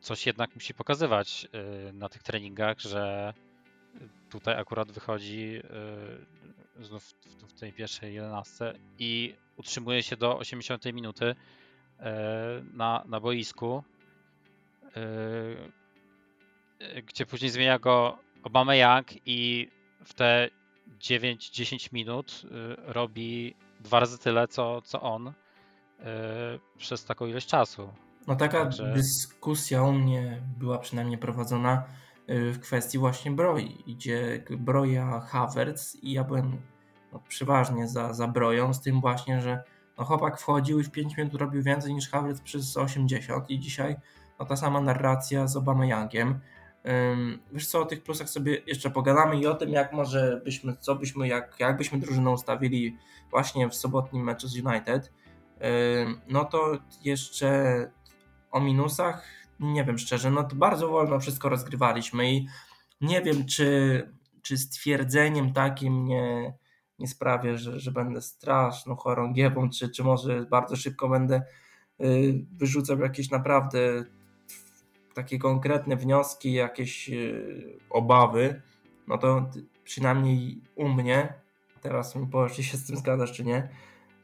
coś 0.00 0.26
jednak 0.26 0.54
musi 0.54 0.74
pokazywać 0.74 1.48
na 1.92 2.08
tych 2.08 2.22
treningach, 2.22 2.80
że 2.80 3.34
tutaj 4.30 4.60
akurat 4.60 4.92
wychodzi 4.92 5.62
znów 6.80 7.14
w 7.48 7.60
tej 7.60 7.72
pierwszej 7.72 8.14
jedenastce 8.14 8.74
i 8.98 9.34
utrzymuje 9.56 10.02
się 10.02 10.16
do 10.16 10.38
80 10.38 10.84
minuty 10.84 11.34
E, 12.00 12.62
na, 12.72 13.04
na 13.08 13.20
boisku, 13.20 13.84
e, 14.96 15.00
gdzie 17.02 17.26
później 17.26 17.50
zmienia 17.50 17.78
go 17.78 18.18
Obama 18.42 18.74
Young 18.74 19.06
i 19.26 19.70
w 20.04 20.14
te 20.14 20.48
9-10 21.00 21.92
minut 21.92 22.42
e, 22.44 22.48
robi 22.92 23.54
dwa 23.80 24.00
razy 24.00 24.18
tyle, 24.18 24.48
co, 24.48 24.82
co 24.82 25.00
on 25.00 25.32
przez 26.78 27.04
taką 27.04 27.26
ilość 27.26 27.46
czasu. 27.46 27.92
No 28.26 28.36
taka 28.36 28.64
Także... 28.64 28.92
dyskusja 28.92 29.82
u 29.82 29.92
mnie 29.92 30.42
była 30.58 30.78
przynajmniej 30.78 31.18
prowadzona 31.18 31.84
w 32.28 32.58
kwestii 32.60 32.98
właśnie 32.98 33.30
Broi, 33.30 33.84
gdzie 33.86 34.44
Broja 34.50 35.20
Havertz 35.20 35.94
i 36.02 36.12
ja 36.12 36.24
byłem 36.24 36.62
no, 37.12 37.22
przeważnie 37.28 37.88
za, 37.88 38.12
za 38.12 38.28
Broją, 38.28 38.74
z 38.74 38.80
tym 38.80 39.00
właśnie, 39.00 39.40
że 39.40 39.62
no 39.98 40.04
chłopak 40.04 40.40
wchodził 40.40 40.80
i 40.80 40.84
w 40.84 40.90
5 40.90 41.16
minut 41.16 41.34
robił 41.34 41.62
więcej 41.62 41.94
niż 41.94 42.10
Havertz 42.10 42.40
przez 42.40 42.76
80 42.76 43.50
i 43.50 43.60
dzisiaj 43.60 43.96
no 44.38 44.46
ta 44.46 44.56
sama 44.56 44.80
narracja 44.80 45.46
z 45.46 45.56
Obama 45.56 45.86
Youngiem. 45.86 46.40
Wiesz 47.52 47.66
co, 47.66 47.80
o 47.80 47.84
tych 47.84 48.02
plusach 48.02 48.28
sobie 48.28 48.62
jeszcze 48.66 48.90
pogadamy 48.90 49.40
i 49.40 49.46
o 49.46 49.54
tym, 49.54 49.70
jak 49.70 49.92
może 49.92 50.40
byśmy, 50.44 50.76
co 50.76 50.94
byśmy, 50.94 51.28
jak, 51.28 51.56
jak 51.60 51.76
byśmy 51.76 51.98
drużynę 51.98 52.30
ustawili 52.30 52.98
właśnie 53.30 53.68
w 53.68 53.74
sobotnim 53.74 54.24
meczu 54.24 54.48
z 54.48 54.56
United. 54.56 55.12
No 56.28 56.44
to 56.44 56.78
jeszcze 57.04 57.90
o 58.50 58.60
minusach, 58.60 59.26
nie 59.60 59.84
wiem 59.84 59.98
szczerze, 59.98 60.30
no 60.30 60.44
to 60.44 60.56
bardzo 60.56 60.88
wolno 60.88 61.20
wszystko 61.20 61.48
rozgrywaliśmy 61.48 62.32
i 62.32 62.46
nie 63.00 63.22
wiem, 63.22 63.46
czy, 63.46 64.02
czy 64.42 64.58
stwierdzeniem 64.58 65.52
takim 65.52 66.04
nie, 66.04 66.54
nie 66.98 67.08
sprawię, 67.08 67.58
że, 67.58 67.80
że 67.80 67.92
będę 67.92 68.22
straszną 68.22 68.96
chorągiewą, 68.96 69.70
czy, 69.70 69.88
czy 69.88 70.04
może 70.04 70.46
bardzo 70.50 70.76
szybko 70.76 71.08
będę 71.08 71.42
y, 72.00 72.44
wyrzucał 72.52 72.98
jakieś 72.98 73.30
naprawdę 73.30 74.04
takie 75.14 75.38
konkretne 75.38 75.96
wnioski, 75.96 76.52
jakieś 76.52 77.08
y, 77.08 77.78
obawy, 77.90 78.62
no 79.08 79.18
to 79.18 79.50
przynajmniej 79.84 80.60
u 80.74 80.88
mnie, 80.88 81.34
teraz 81.80 82.16
mi 82.16 82.26
powiesz, 82.26 82.52
czy 82.52 82.62
się 82.62 82.76
z 82.76 82.86
tym 82.86 82.96
zgadzasz, 82.96 83.32
czy 83.32 83.44
nie, 83.44 83.68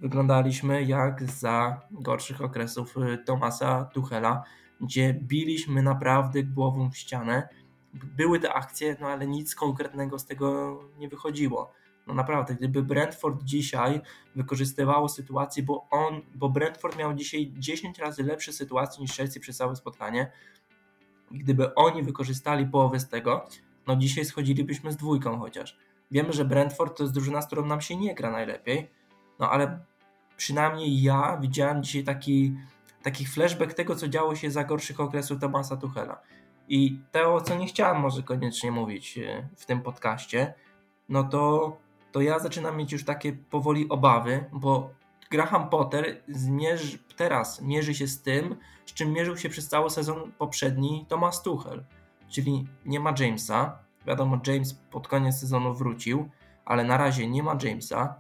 wyglądaliśmy 0.00 0.84
jak 0.84 1.22
za 1.22 1.80
gorszych 1.90 2.40
okresów 2.40 2.96
y, 2.96 3.18
Tomasa 3.24 3.84
Tuchela, 3.84 4.44
gdzie 4.80 5.14
biliśmy 5.14 5.82
naprawdę 5.82 6.42
głową 6.42 6.90
w 6.90 6.96
ścianę. 6.96 7.48
Były 7.94 8.40
te 8.40 8.52
akcje, 8.52 8.96
no 9.00 9.08
ale 9.08 9.26
nic 9.26 9.54
konkretnego 9.54 10.18
z 10.18 10.26
tego 10.26 10.78
nie 10.98 11.08
wychodziło. 11.08 11.72
No 12.06 12.14
naprawdę, 12.14 12.54
gdyby 12.54 12.82
Brentford 12.82 13.42
dzisiaj 13.44 14.00
wykorzystywało 14.36 15.08
sytuację, 15.08 15.62
bo 15.62 15.86
on, 15.90 16.20
bo 16.34 16.48
Brentford 16.48 16.98
miał 16.98 17.14
dzisiaj 17.14 17.52
10 17.58 17.98
razy 17.98 18.22
lepsze 18.22 18.52
sytuacje 18.52 19.02
niż 19.02 19.16
Chelsea 19.16 19.40
przez 19.40 19.56
całe 19.56 19.76
spotkanie, 19.76 20.32
gdyby 21.30 21.74
oni 21.74 22.02
wykorzystali 22.02 22.66
połowę 22.66 23.00
z 23.00 23.08
tego, 23.08 23.48
no 23.86 23.96
dzisiaj 23.96 24.24
schodzilibyśmy 24.24 24.92
z 24.92 24.96
dwójką 24.96 25.38
chociaż. 25.38 25.78
Wiemy, 26.10 26.32
że 26.32 26.44
Brentford 26.44 26.96
to 26.96 27.02
jest 27.02 27.14
drużyna, 27.14 27.42
z 27.42 27.46
którą 27.46 27.66
nam 27.66 27.80
się 27.80 27.96
nie 27.96 28.14
gra 28.14 28.30
najlepiej, 28.30 28.90
no 29.38 29.50
ale 29.50 29.84
przynajmniej 30.36 31.02
ja 31.02 31.38
widziałem 31.40 31.82
dzisiaj 31.82 32.04
taki, 32.04 32.54
taki 33.02 33.26
flashback 33.26 33.74
tego, 33.74 33.96
co 33.96 34.08
działo 34.08 34.34
się 34.36 34.50
za 34.50 34.64
gorszych 34.64 35.00
okresów 35.00 35.40
Tomasa 35.40 35.76
Tuchela. 35.76 36.20
I 36.68 37.00
to, 37.12 37.40
co 37.40 37.56
nie 37.58 37.66
chciałem 37.66 38.00
może 38.02 38.22
koniecznie 38.22 38.70
mówić 38.70 39.18
e, 39.18 39.48
w 39.56 39.66
tym 39.66 39.82
podcaście, 39.82 40.54
no 41.08 41.24
to 41.24 41.76
to 42.12 42.20
ja 42.20 42.38
zaczynam 42.38 42.76
mieć 42.76 42.92
już 42.92 43.04
takie 43.04 43.32
powoli 43.32 43.88
obawy, 43.88 44.44
bo 44.52 44.90
Graham 45.30 45.68
Potter 45.68 46.22
zmierzy, 46.28 46.98
teraz 47.16 47.62
mierzy 47.62 47.94
się 47.94 48.06
z 48.06 48.22
tym, 48.22 48.56
z 48.86 48.92
czym 48.94 49.12
mierzył 49.12 49.36
się 49.36 49.48
przez 49.48 49.68
cały 49.68 49.90
sezon 49.90 50.32
poprzedni 50.38 51.06
Thomas 51.08 51.42
Tuchel. 51.42 51.84
Czyli 52.28 52.66
nie 52.86 53.00
ma 53.00 53.14
Jamesa. 53.18 53.78
Wiadomo, 54.06 54.40
James 54.46 54.74
pod 54.74 55.08
koniec 55.08 55.40
sezonu 55.40 55.74
wrócił, 55.74 56.28
ale 56.64 56.84
na 56.84 56.96
razie 56.96 57.26
nie 57.26 57.42
ma 57.42 57.58
Jamesa. 57.62 58.14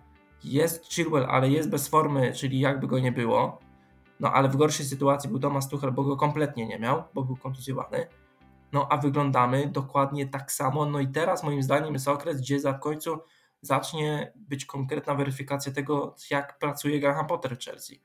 Jest 0.44 0.92
Chilwell, 0.92 1.26
ale 1.30 1.50
jest 1.50 1.70
bez 1.70 1.88
formy, 1.88 2.32
czyli 2.32 2.60
jakby 2.60 2.86
go 2.86 2.98
nie 2.98 3.12
było. 3.12 3.58
No 4.20 4.32
ale 4.32 4.48
w 4.48 4.56
gorszej 4.56 4.86
sytuacji 4.86 5.30
był 5.30 5.38
Thomas 5.38 5.68
Tuchel, 5.68 5.92
bo 5.92 6.04
go 6.04 6.16
kompletnie 6.16 6.66
nie 6.66 6.78
miał, 6.78 7.02
bo 7.14 7.22
był 7.22 7.36
kontuzjowany. 7.36 8.06
No 8.72 8.86
a 8.90 8.96
wyglądamy 8.96 9.66
dokładnie 9.66 10.26
tak 10.26 10.52
samo. 10.52 10.86
No 10.86 11.00
i 11.00 11.08
teraz 11.08 11.44
moim 11.44 11.62
zdaniem 11.62 11.94
jest 11.94 12.08
okres, 12.08 12.40
gdzie 12.40 12.60
za 12.60 12.72
w 12.72 12.80
końcu 12.80 13.18
zacznie 13.62 14.32
być 14.36 14.64
konkretna 14.64 15.14
weryfikacja 15.14 15.72
tego, 15.72 16.14
jak 16.30 16.58
pracuje 16.58 17.00
Graham 17.00 17.26
Potter 17.26 17.58
Chelsea. 17.58 18.00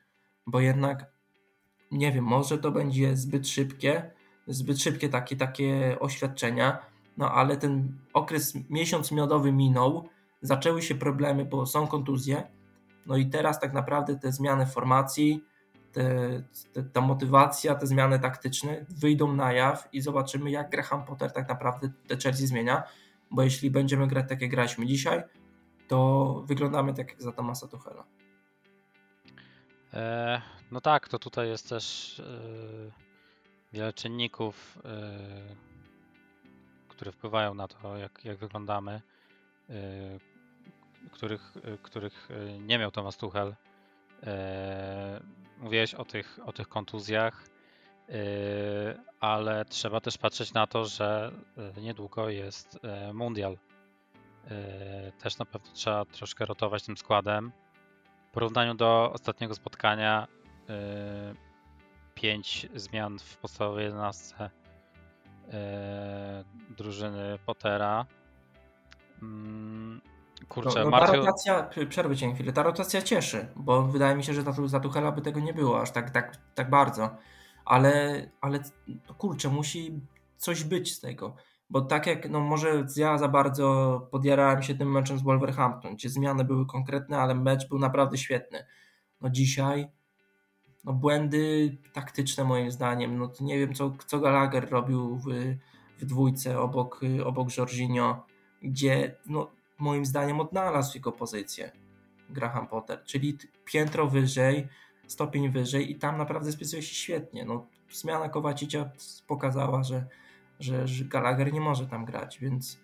Bo 0.48 0.60
jednak, 0.60 1.06
nie 1.92 2.12
wiem, 2.12 2.26
może 2.26 2.58
to 2.58 2.72
będzie 2.72 3.18
zbyt 3.18 3.48
szybkie, 3.48 4.12
zbyt 4.48 4.82
szybkie 4.82 5.10
takie, 5.10 5.36
takie 5.36 5.98
oświadczenia, 6.00 6.78
no 7.18 7.32
ale 7.32 7.58
ten 7.58 7.98
okres 8.14 8.58
miesiąc 8.70 9.12
miodowy 9.12 9.52
minął, 9.52 10.10
zaczęły 10.42 10.82
się 10.82 10.96
problemy, 10.96 11.46
bo 11.46 11.66
są 11.66 11.88
kontuzje, 11.88 12.44
no 13.06 13.18
i 13.18 13.26
teraz 13.26 13.60
tak 13.60 13.74
naprawdę 13.74 14.20
te 14.20 14.32
zmiany 14.32 14.66
formacji, 14.66 15.44
te, 15.96 16.44
te, 16.74 16.84
ta 16.84 17.02
motywacja, 17.02 17.76
te 17.76 17.88
zmiany 17.88 18.20
taktyczne 18.20 18.86
wyjdą 18.90 19.36
na 19.36 19.54
jaw 19.54 19.90
i 19.94 20.02
zobaczymy, 20.02 20.52
jak 20.52 20.70
Graham 20.70 21.06
Potter 21.06 21.32
tak 21.32 21.50
naprawdę 21.50 21.90
te 22.08 22.18
Chelsea 22.18 22.48
zmienia, 22.48 22.84
bo 23.32 23.44
jeśli 23.44 23.72
będziemy 23.72 24.08
grać 24.08 24.30
tak, 24.30 24.42
jak 24.42 24.52
graliśmy 24.52 24.86
dzisiaj, 24.86 25.24
to 25.88 26.44
wyglądamy 26.46 26.94
tak 26.94 27.10
jak 27.10 27.22
za 27.22 27.32
Tomasa 27.32 27.68
Tuchela. 27.68 28.06
E, 29.94 30.42
no 30.72 30.82
tak, 30.82 31.08
to 31.08 31.20
tutaj 31.20 31.48
jest 31.48 31.70
też 31.70 32.20
e, 32.20 32.24
wiele 33.74 33.94
czynników, 33.94 34.80
e, 34.86 35.20
które 36.88 37.12
wpływają 37.12 37.54
na 37.54 37.68
to, 37.68 37.98
jak, 37.98 38.26
jak 38.26 38.38
wyglądamy, 38.38 39.02
e, 39.70 39.74
których, 41.12 41.54
których 41.82 42.30
nie 42.60 42.80
miał 42.80 42.92
Tomasz 42.92 43.18
Tuchel. 43.18 43.56
Mówiłeś 45.58 45.94
o 45.94 46.06
tych, 46.06 46.40
o 46.46 46.54
tych 46.54 46.68
kontuzjach, 46.68 47.48
ale 49.20 49.66
trzeba 49.66 50.02
też 50.02 50.18
patrzeć 50.18 50.54
na 50.54 50.68
to, 50.68 50.86
że 50.86 51.32
niedługo 51.78 52.30
jest 52.30 52.80
mundial. 53.14 53.58
Też 55.20 55.38
na 55.38 55.46
pewno 55.46 55.72
trzeba 55.74 56.06
troszkę 56.06 56.46
rotować 56.46 56.84
tym 56.84 56.98
składem. 56.98 57.52
W 58.30 58.32
porównaniu 58.32 58.74
do 58.74 59.12
ostatniego 59.14 59.56
spotkania, 59.56 60.28
pięć 62.16 62.68
zmian 62.76 63.20
w 63.20 63.38
podstawowej 63.38 63.86
11 63.86 64.50
drużyny 66.78 67.40
Pottera. 67.46 68.06
Kurczę, 70.50 70.84
no, 70.84 70.90
no 70.90 71.00
ta 71.00 71.14
rotacja, 71.14 71.70
przerwę 71.90 72.16
cię 72.16 72.34
chwilę, 72.34 72.54
ta 72.54 72.64
rotacja 72.64 73.02
cieszy, 73.02 73.48
bo 73.56 73.84
wydaje 73.84 74.16
mi 74.16 74.24
się, 74.24 74.34
że 74.34 74.44
za 74.66 74.80
Tuchela 74.80 75.12
by 75.12 75.22
tego 75.22 75.40
nie 75.40 75.54
było 75.54 75.82
aż 75.82 75.92
tak, 75.92 76.10
tak, 76.10 76.38
tak 76.56 76.70
bardzo. 76.70 77.10
Ale, 77.66 78.26
ale 78.42 78.60
kurczę, 79.18 79.50
musi 79.50 80.00
coś 80.38 80.64
być 80.64 80.94
z 80.94 81.00
tego. 81.00 81.36
Bo 81.70 81.82
tak 81.82 82.08
jak, 82.08 82.30
no 82.30 82.40
może 82.40 82.86
ja 82.96 83.18
za 83.18 83.28
bardzo 83.28 84.08
podjarałem 84.12 84.64
się 84.64 84.76
tym 84.76 84.92
meczem 84.92 85.18
z 85.18 85.24
Wolverhampton, 85.24 85.96
gdzie 85.96 86.10
zmiany 86.10 86.44
były 86.44 86.66
konkretne, 86.66 87.18
ale 87.18 87.36
mecz 87.36 87.70
był 87.70 87.80
naprawdę 87.80 88.18
świetny. 88.18 88.66
No 89.22 89.30
dzisiaj, 89.30 89.88
no 90.84 90.94
błędy 90.94 91.78
taktyczne 91.94 92.44
moim 92.44 92.72
zdaniem, 92.72 93.18
no 93.18 93.28
to 93.28 93.44
nie 93.44 93.60
wiem 93.60 93.74
co, 93.74 93.92
co 94.06 94.20
Gallagher 94.20 94.70
robił 94.70 95.18
w, 95.18 95.26
w 96.00 96.06
dwójce 96.06 96.60
obok, 96.60 97.02
obok 97.26 97.58
Jorginho, 97.58 98.26
gdzie 98.62 99.18
no 99.26 99.52
moim 99.80 100.06
zdaniem 100.06 100.40
odnalazł 100.40 100.98
jego 100.98 101.12
pozycję 101.12 101.72
Graham 102.30 102.68
Potter, 102.68 103.04
czyli 103.06 103.38
piętro 103.66 104.08
wyżej, 104.08 104.68
stopień 105.08 105.50
wyżej 105.50 105.92
i 105.92 105.96
tam 105.96 106.18
naprawdę 106.18 106.52
spisuje 106.52 106.82
się 106.82 106.96
świetnie. 106.96 107.46
No, 107.46 107.68
zmiana 107.92 108.30
Kowacicia 108.30 108.90
pokazała, 109.28 109.84
że, 109.84 110.06
że, 110.60 110.88
że 110.88 111.06
Gallagher 111.06 111.54
nie 111.54 111.62
może 111.62 111.88
tam 111.88 112.06
grać, 112.06 112.40
więc 112.40 112.80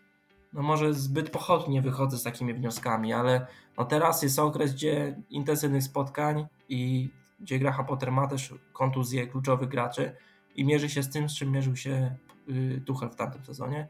no 0.54 0.62
może 0.62 0.94
zbyt 0.94 1.30
pochodnie 1.30 1.82
wychodzę 1.82 2.18
z 2.18 2.24
takimi 2.24 2.54
wnioskami, 2.54 3.14
ale 3.14 3.48
no 3.78 3.86
teraz 3.86 4.24
jest 4.24 4.40
okres, 4.40 4.74
gdzie 4.74 5.22
intensywnych 5.30 5.84
spotkań 5.84 6.48
i 6.70 7.10
gdzie 7.40 7.60
Graham 7.60 7.86
Potter 7.86 8.12
ma 8.12 8.28
też 8.28 8.54
kontuzję 8.74 9.28
kluczowych 9.28 9.70
graczy 9.70 10.16
i 10.56 10.66
mierzy 10.66 10.90
się 10.90 11.04
z 11.04 11.10
tym, 11.10 11.30
z 11.30 11.36
czym 11.36 11.52
mierzył 11.52 11.76
się 11.76 12.16
y, 12.50 12.82
Tuchel 12.86 13.10
w 13.10 13.16
tamtym 13.16 13.46
sezonie. 13.46 13.88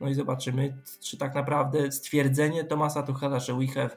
No 0.00 0.08
i 0.08 0.14
zobaczymy, 0.14 0.76
czy 1.00 1.16
tak 1.16 1.34
naprawdę 1.34 1.92
stwierdzenie 1.92 2.64
Tomasa 2.64 3.02
Tuchela, 3.02 3.40
że 3.40 3.54
we 3.54 3.66
have 3.66 3.96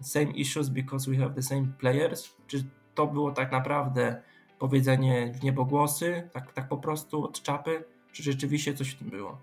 same 0.00 0.30
issues 0.30 0.68
because 0.68 1.10
we 1.10 1.16
have 1.16 1.34
the 1.34 1.42
same 1.42 1.66
players, 1.78 2.36
czy 2.46 2.64
to 2.94 3.06
było 3.06 3.32
tak 3.32 3.52
naprawdę 3.52 4.22
powiedzenie 4.58 5.32
w 5.32 5.42
niebogłosy, 5.42 6.28
tak, 6.32 6.52
tak 6.52 6.68
po 6.68 6.76
prostu 6.76 7.24
od 7.24 7.42
czapy, 7.42 7.84
czy 8.12 8.22
rzeczywiście 8.22 8.74
coś 8.74 8.90
w 8.90 8.98
tym 8.98 9.10
było? 9.10 9.38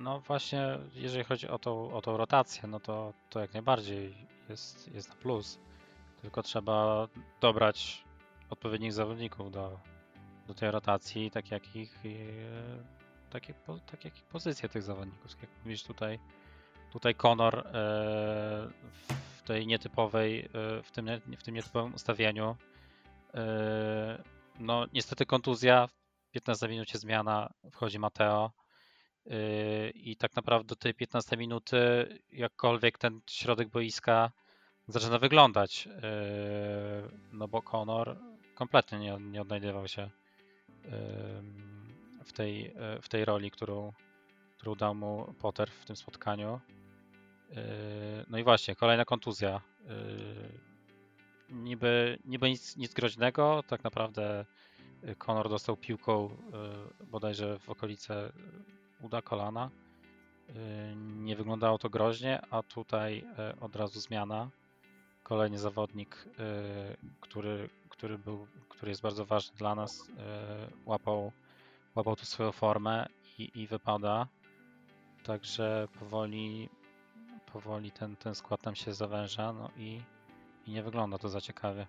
No 0.00 0.20
właśnie, 0.20 0.78
jeżeli 0.94 1.24
chodzi 1.24 1.48
o 1.48 1.58
tą, 1.58 1.92
o 1.92 2.02
tą 2.02 2.16
rotację, 2.16 2.68
no 2.68 2.80
to, 2.80 3.12
to 3.30 3.40
jak 3.40 3.52
najbardziej 3.52 4.14
jest, 4.48 4.94
jest 4.94 5.08
na 5.08 5.14
plus. 5.14 5.58
Tylko 6.22 6.42
trzeba 6.42 7.08
dobrać 7.40 8.04
odpowiednich 8.50 8.92
zawodników 8.92 9.50
do, 9.50 9.78
do 10.46 10.54
tej 10.54 10.70
rotacji, 10.70 11.30
tak 11.30 11.50
jak 11.50 11.76
ich, 11.76 11.98
tak 13.30 13.48
jak, 13.48 13.56
tak 13.86 14.04
jak 14.04 14.16
ich 14.16 14.24
pozycje 14.24 14.68
tych 14.68 14.82
zawodników. 14.82 15.30
Tak 15.34 15.42
jak 15.42 15.50
mówisz 15.64 15.82
tutaj, 15.82 16.18
tutaj 16.92 17.14
Conor 17.14 17.58
e, 17.58 17.62
w 19.36 19.42
tej 19.44 19.66
nietypowej, 19.66 20.40
e, 20.40 20.82
w 20.82 20.90
tym, 20.90 21.08
w 21.38 21.42
tym 21.42 21.54
nietypowym 21.54 21.94
ustawieniu. 21.94 22.56
E, 23.34 24.22
no 24.58 24.86
niestety 24.92 25.26
kontuzja, 25.26 25.86
w 25.86 26.30
15 26.30 26.68
minucie 26.68 26.98
zmiana, 26.98 27.52
wchodzi 27.72 27.98
Mateo 27.98 28.52
i 29.94 30.16
tak 30.16 30.36
naprawdę 30.36 30.66
do 30.66 30.76
tej 30.76 30.94
15 30.94 31.36
minuty 31.36 31.76
jakkolwiek 32.32 32.98
ten 32.98 33.20
środek 33.30 33.68
boiska 33.68 34.32
zaczyna 34.88 35.18
wyglądać, 35.18 35.88
no 37.32 37.48
bo 37.48 37.62
Conor 37.62 38.16
kompletnie 38.54 38.98
nie, 38.98 39.16
nie 39.20 39.42
odnajdywał 39.42 39.88
się 39.88 40.10
w 42.26 42.32
tej, 42.32 42.66
e, 42.66 43.02
w 43.02 43.08
tej 43.08 43.24
roli, 43.24 43.50
którą, 43.50 43.92
którą 44.56 44.74
dał 44.74 44.94
mu 44.94 45.34
Potter 45.40 45.70
w 45.70 45.84
tym 45.84 45.96
spotkaniu. 45.96 46.60
E, 47.56 47.62
no 48.28 48.38
i 48.38 48.44
właśnie, 48.44 48.76
kolejna 48.76 49.04
kontuzja. 49.04 49.60
E, 49.88 49.92
niby, 51.50 52.18
niby 52.24 52.50
nic, 52.50 52.76
nic 52.76 52.94
groźnego, 52.94 53.62
tak 53.66 53.84
naprawdę 53.84 54.44
Conor 55.18 55.48
dostał 55.48 55.76
piłką 55.76 56.36
bodajże 57.10 57.58
w 57.58 57.70
okolice 57.70 58.32
uda 59.00 59.22
kolana. 59.22 59.70
Nie 60.96 61.36
wyglądało 61.36 61.78
to 61.78 61.90
groźnie, 61.90 62.40
a 62.50 62.62
tutaj 62.62 63.24
od 63.60 63.76
razu 63.76 64.00
zmiana. 64.00 64.50
Kolejny 65.22 65.58
zawodnik, 65.58 66.28
który 67.20 67.68
który, 67.96 68.18
był, 68.18 68.46
który 68.68 68.90
jest 68.90 69.02
bardzo 69.02 69.24
ważny 69.24 69.56
dla 69.58 69.74
nas, 69.74 70.10
e, 70.18 70.68
łapał, 70.86 71.32
łapał 71.94 72.16
tu 72.16 72.24
swoją 72.24 72.52
formę 72.52 73.06
i, 73.38 73.50
i 73.54 73.66
wypada. 73.66 74.26
Także 75.24 75.88
powoli, 75.98 76.68
powoli 77.52 77.92
ten, 77.92 78.16
ten 78.16 78.34
skład 78.34 78.64
nam 78.64 78.74
się 78.74 78.94
zawęża 78.94 79.52
no 79.52 79.70
i, 79.76 80.00
i 80.66 80.72
nie 80.72 80.82
wygląda 80.82 81.18
to 81.18 81.28
za 81.28 81.40
ciekawie. 81.40 81.86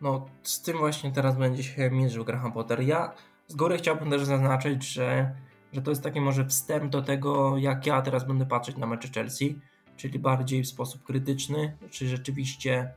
No, 0.00 0.26
z 0.42 0.62
tym 0.62 0.78
właśnie 0.78 1.12
teraz 1.12 1.36
będzie 1.36 1.62
się 1.62 1.90
mierzył 1.90 2.24
Graham 2.24 2.52
Potter. 2.52 2.80
Ja 2.80 3.14
z 3.48 3.54
góry 3.54 3.78
chciałbym 3.78 4.10
też 4.10 4.24
zaznaczyć, 4.24 4.84
że, 4.84 5.34
że 5.72 5.82
to 5.82 5.90
jest 5.90 6.02
taki 6.02 6.20
może 6.20 6.46
wstęp 6.46 6.92
do 6.92 7.02
tego, 7.02 7.58
jak 7.58 7.86
ja 7.86 8.02
teraz 8.02 8.24
będę 8.24 8.46
patrzeć 8.46 8.76
na 8.76 8.86
mecze 8.86 9.08
Chelsea, 9.08 9.60
czyli 9.96 10.18
bardziej 10.18 10.62
w 10.62 10.68
sposób 10.68 11.02
krytyczny, 11.02 11.76
czy 11.90 12.08
rzeczywiście 12.08 12.94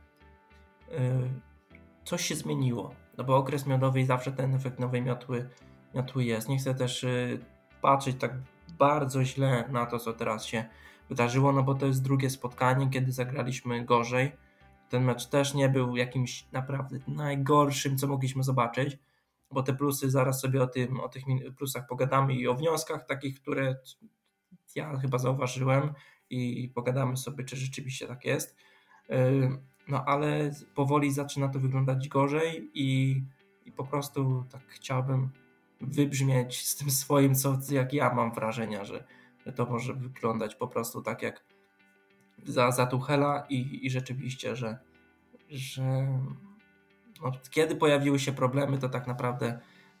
yy, 0.90 1.47
coś 2.08 2.24
się 2.24 2.34
zmieniło. 2.34 2.94
No 3.18 3.24
bo 3.24 3.36
okres 3.36 3.66
miodowy 3.66 4.00
i 4.00 4.06
zawsze 4.06 4.32
ten 4.32 4.54
efekt 4.54 4.78
nowej 4.78 5.02
miotły, 5.02 5.48
miotły 5.94 6.24
jest. 6.24 6.48
Nie 6.48 6.58
chcę 6.58 6.74
też 6.74 7.04
y, 7.04 7.40
patrzeć 7.82 8.16
tak 8.20 8.34
bardzo 8.78 9.24
źle 9.24 9.68
na 9.70 9.86
to, 9.86 9.98
co 9.98 10.12
teraz 10.12 10.44
się 10.44 10.64
wydarzyło, 11.08 11.52
no 11.52 11.62
bo 11.62 11.74
to 11.74 11.86
jest 11.86 12.02
drugie 12.02 12.30
spotkanie, 12.30 12.90
kiedy 12.90 13.12
zagraliśmy 13.12 13.84
gorzej. 13.84 14.32
Ten 14.88 15.04
mecz 15.04 15.26
też 15.26 15.54
nie 15.54 15.68
był 15.68 15.96
jakimś 15.96 16.46
naprawdę 16.52 16.98
najgorszym, 17.08 17.98
co 17.98 18.06
mogliśmy 18.06 18.42
zobaczyć, 18.42 18.98
bo 19.50 19.62
te 19.62 19.74
plusy 19.74 20.10
zaraz 20.10 20.40
sobie 20.40 20.62
o, 20.62 20.66
tym, 20.66 21.00
o 21.00 21.08
tych 21.08 21.22
plusach 21.56 21.86
pogadamy 21.86 22.34
i 22.34 22.48
o 22.48 22.54
wnioskach 22.54 23.06
takich, 23.06 23.40
które 23.40 23.76
ja 24.74 24.98
chyba 24.98 25.18
zauważyłem 25.18 25.92
i 26.30 26.72
pogadamy 26.74 27.16
sobie, 27.16 27.44
czy 27.44 27.56
rzeczywiście 27.56 28.06
tak 28.06 28.24
jest. 28.24 28.56
Y, 29.10 29.68
no 29.88 30.04
ale 30.04 30.50
powoli 30.74 31.12
zaczyna 31.12 31.48
to 31.48 31.60
wyglądać 31.60 32.08
gorzej 32.08 32.70
i, 32.74 33.22
i 33.66 33.72
po 33.72 33.84
prostu 33.84 34.44
tak 34.50 34.62
chciałbym 34.68 35.28
wybrzmieć 35.80 36.66
z 36.66 36.76
tym 36.76 36.90
swoim, 36.90 37.34
co 37.34 37.58
jak 37.70 37.92
ja 37.92 38.14
mam 38.14 38.32
wrażenia, 38.32 38.84
że, 38.84 39.04
że 39.46 39.52
to 39.52 39.66
może 39.66 39.94
wyglądać 39.94 40.54
po 40.54 40.68
prostu 40.68 41.02
tak 41.02 41.22
jak 41.22 41.44
za, 42.46 42.70
za 42.70 42.86
Tuchela 42.86 43.46
i, 43.48 43.86
i 43.86 43.90
rzeczywiście, 43.90 44.56
że, 44.56 44.78
że 45.50 46.06
no, 47.22 47.32
kiedy 47.50 47.76
pojawiły 47.76 48.18
się 48.18 48.32
problemy, 48.32 48.78
to 48.78 48.88
tak 48.88 49.06
naprawdę 49.06 49.58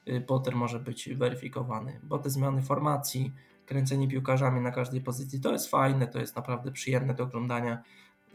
y, 0.08 0.20
Potter 0.20 0.56
może 0.56 0.80
być 0.80 1.08
weryfikowany, 1.14 2.00
bo 2.02 2.18
te 2.18 2.30
zmiany 2.30 2.62
formacji, 2.62 3.32
kręcenie 3.66 4.08
piłkarzami 4.08 4.60
na 4.60 4.70
każdej 4.70 5.00
pozycji 5.00 5.40
to 5.40 5.52
jest 5.52 5.70
fajne, 5.70 6.06
to 6.06 6.18
jest 6.18 6.36
naprawdę 6.36 6.72
przyjemne 6.72 7.14
do 7.14 7.24
oglądania. 7.24 7.82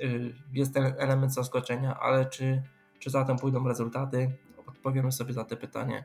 Y, 0.01 0.36
jest 0.53 0.73
ten 0.73 0.93
element 0.97 1.34
zaskoczenia, 1.34 1.99
ale 1.99 2.25
czy, 2.25 2.63
czy 2.99 3.10
za 3.10 3.25
tym 3.25 3.38
pójdą 3.38 3.67
rezultaty? 3.67 4.32
Odpowiemy 4.67 5.12
sobie 5.12 5.34
za 5.34 5.43
te 5.43 5.58
pytanie, 5.58 6.03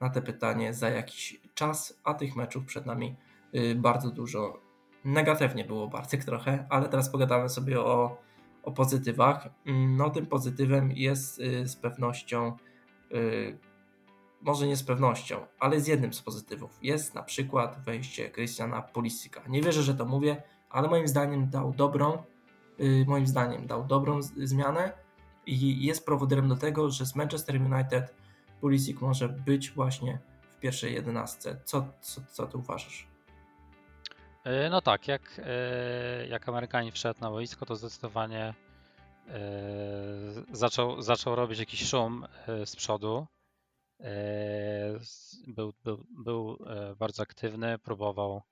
na 0.00 0.10
te 0.10 0.22
pytanie 0.22 0.74
za 0.74 0.90
jakiś 0.90 1.40
czas, 1.54 2.00
a 2.04 2.14
tych 2.14 2.36
meczów 2.36 2.64
przed 2.64 2.86
nami 2.86 3.16
y, 3.54 3.74
bardzo 3.74 4.10
dużo. 4.10 4.60
Negatywnie 5.04 5.64
było 5.64 5.88
Bartek 5.88 6.24
trochę, 6.24 6.66
ale 6.70 6.88
teraz 6.88 7.10
pogadamy 7.10 7.48
sobie 7.48 7.80
o, 7.80 8.18
o 8.62 8.72
pozytywach. 8.72 9.48
No 9.96 10.10
tym 10.10 10.26
pozytywem 10.26 10.92
jest 10.92 11.40
y, 11.40 11.68
z 11.68 11.76
pewnością 11.76 12.56
może 14.40 14.66
nie 14.66 14.76
z 14.76 14.82
pewnością, 14.82 15.46
ale 15.58 15.80
z 15.80 15.86
jednym 15.86 16.12
z 16.12 16.22
pozytywów 16.22 16.78
jest 16.82 17.14
na 17.14 17.22
przykład 17.22 17.84
wejście 17.84 18.30
Christiana 18.30 18.82
Pulisika. 18.82 19.42
Nie 19.48 19.62
wierzę, 19.62 19.82
że 19.82 19.94
to 19.94 20.04
mówię, 20.04 20.42
ale 20.70 20.88
moim 20.88 21.08
zdaniem 21.08 21.50
dał 21.50 21.72
dobrą, 21.72 22.22
moim 23.06 23.26
zdaniem 23.26 23.66
dał 23.66 23.84
dobrą 23.84 24.22
zmianę 24.22 24.92
i 25.46 25.86
jest 25.86 26.06
prowodyrem 26.06 26.48
do 26.48 26.56
tego, 26.56 26.90
że 26.90 27.06
z 27.06 27.14
Manchester 27.14 27.62
United 27.62 28.14
Pulisic 28.60 29.00
może 29.00 29.28
być 29.28 29.70
właśnie 29.70 30.18
w 30.50 30.58
pierwszej 30.58 30.94
jedenastce. 30.94 31.60
Co, 31.64 31.86
co, 32.00 32.20
co 32.32 32.46
ty 32.46 32.58
uważasz? 32.58 33.06
E, 34.44 34.70
no 34.70 34.80
tak, 34.80 35.08
jak, 35.08 35.40
e, 35.44 36.26
jak 36.26 36.48
Amerykanin 36.48 36.92
wszedł 36.92 37.20
na 37.20 37.30
boisko, 37.30 37.66
to 37.66 37.76
zdecydowanie 37.76 38.54
e, 39.28 39.40
zaczął, 40.52 41.02
zaczął 41.02 41.34
robić 41.34 41.58
jakiś 41.58 41.88
szum 41.88 42.26
z 42.64 42.76
przodu. 42.76 43.26
Był, 45.46 45.72
był, 45.84 46.06
był 46.10 46.58
bardzo 46.98 47.22
aktywny, 47.22 47.78
próbował 47.78 48.42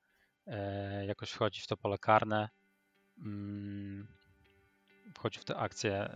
jakoś 1.07 1.31
wchodzić 1.31 1.65
w 1.65 1.67
to 1.67 1.77
pole 1.77 1.99
karne, 1.99 2.49
wchodził 5.15 5.43
w 5.43 5.45
te 5.45 5.57
akcje 5.57 6.09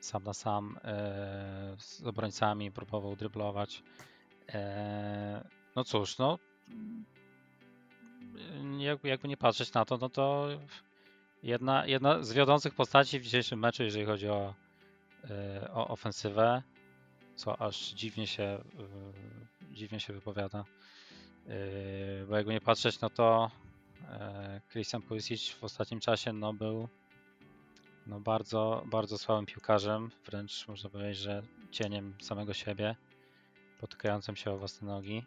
sam 0.00 0.24
na 0.24 0.34
sam 0.34 0.78
z 1.78 2.02
obrońcami, 2.02 2.72
próbował 2.72 3.16
dryblować. 3.16 3.82
No 5.76 5.84
cóż, 5.84 6.18
no 6.18 6.38
jakby 9.08 9.28
nie 9.28 9.36
patrzeć 9.36 9.72
na 9.72 9.84
to, 9.84 9.98
no 9.98 10.08
to 10.08 10.48
jedna, 11.42 11.86
jedna 11.86 12.22
z 12.22 12.32
wiodących 12.32 12.74
postaci 12.74 13.20
w 13.20 13.22
dzisiejszym 13.22 13.58
meczu, 13.58 13.82
jeżeli 13.82 14.04
chodzi 14.04 14.28
o, 14.28 14.54
o 15.72 15.88
ofensywę 15.88 16.62
co 17.40 17.60
aż 17.62 17.92
dziwnie 17.92 18.26
się, 18.26 18.58
dziwnie 19.72 20.00
się 20.00 20.12
wypowiada. 20.12 20.64
Bo 22.28 22.36
jakby 22.36 22.52
nie 22.52 22.60
patrzeć, 22.60 23.00
no 23.00 23.10
to 23.10 23.50
Christian 24.70 25.02
Pulisic 25.02 25.50
w 25.50 25.64
ostatnim 25.64 26.00
czasie 26.00 26.32
no, 26.32 26.52
był 26.52 26.88
no, 28.06 28.20
bardzo, 28.20 28.82
bardzo 28.86 29.18
słabym 29.18 29.46
piłkarzem, 29.46 30.10
wręcz 30.26 30.68
można 30.68 30.90
powiedzieć, 30.90 31.16
że 31.18 31.42
cieniem 31.70 32.14
samego 32.20 32.54
siebie, 32.54 32.96
potykającym 33.80 34.36
się 34.36 34.50
o 34.50 34.58
własne 34.58 34.88
nogi. 34.88 35.26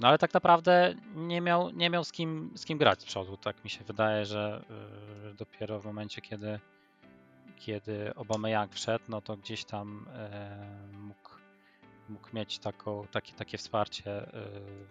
No 0.00 0.08
ale 0.08 0.18
tak 0.18 0.34
naprawdę 0.34 0.94
nie 1.14 1.40
miał, 1.40 1.70
nie 1.70 1.90
miał 1.90 2.04
z, 2.04 2.12
kim, 2.12 2.52
z 2.56 2.64
kim 2.64 2.78
grać 2.78 3.02
z 3.02 3.04
przodu. 3.04 3.36
Tak 3.36 3.64
mi 3.64 3.70
się 3.70 3.84
wydaje, 3.84 4.24
że 4.24 4.64
dopiero 5.38 5.80
w 5.80 5.84
momencie, 5.84 6.20
kiedy 6.20 6.60
kiedy 7.66 8.14
Obama 8.14 8.50
Young 8.50 8.74
wszedł, 8.74 9.04
no 9.08 9.20
to 9.20 9.36
gdzieś 9.36 9.64
tam 9.64 10.06
e, 10.14 10.66
mógł, 10.92 11.30
mógł 12.08 12.28
mieć 12.32 12.58
taką, 12.58 13.06
takie, 13.06 13.32
takie 13.32 13.58
wsparcie 13.58 14.10
e, 14.10 14.30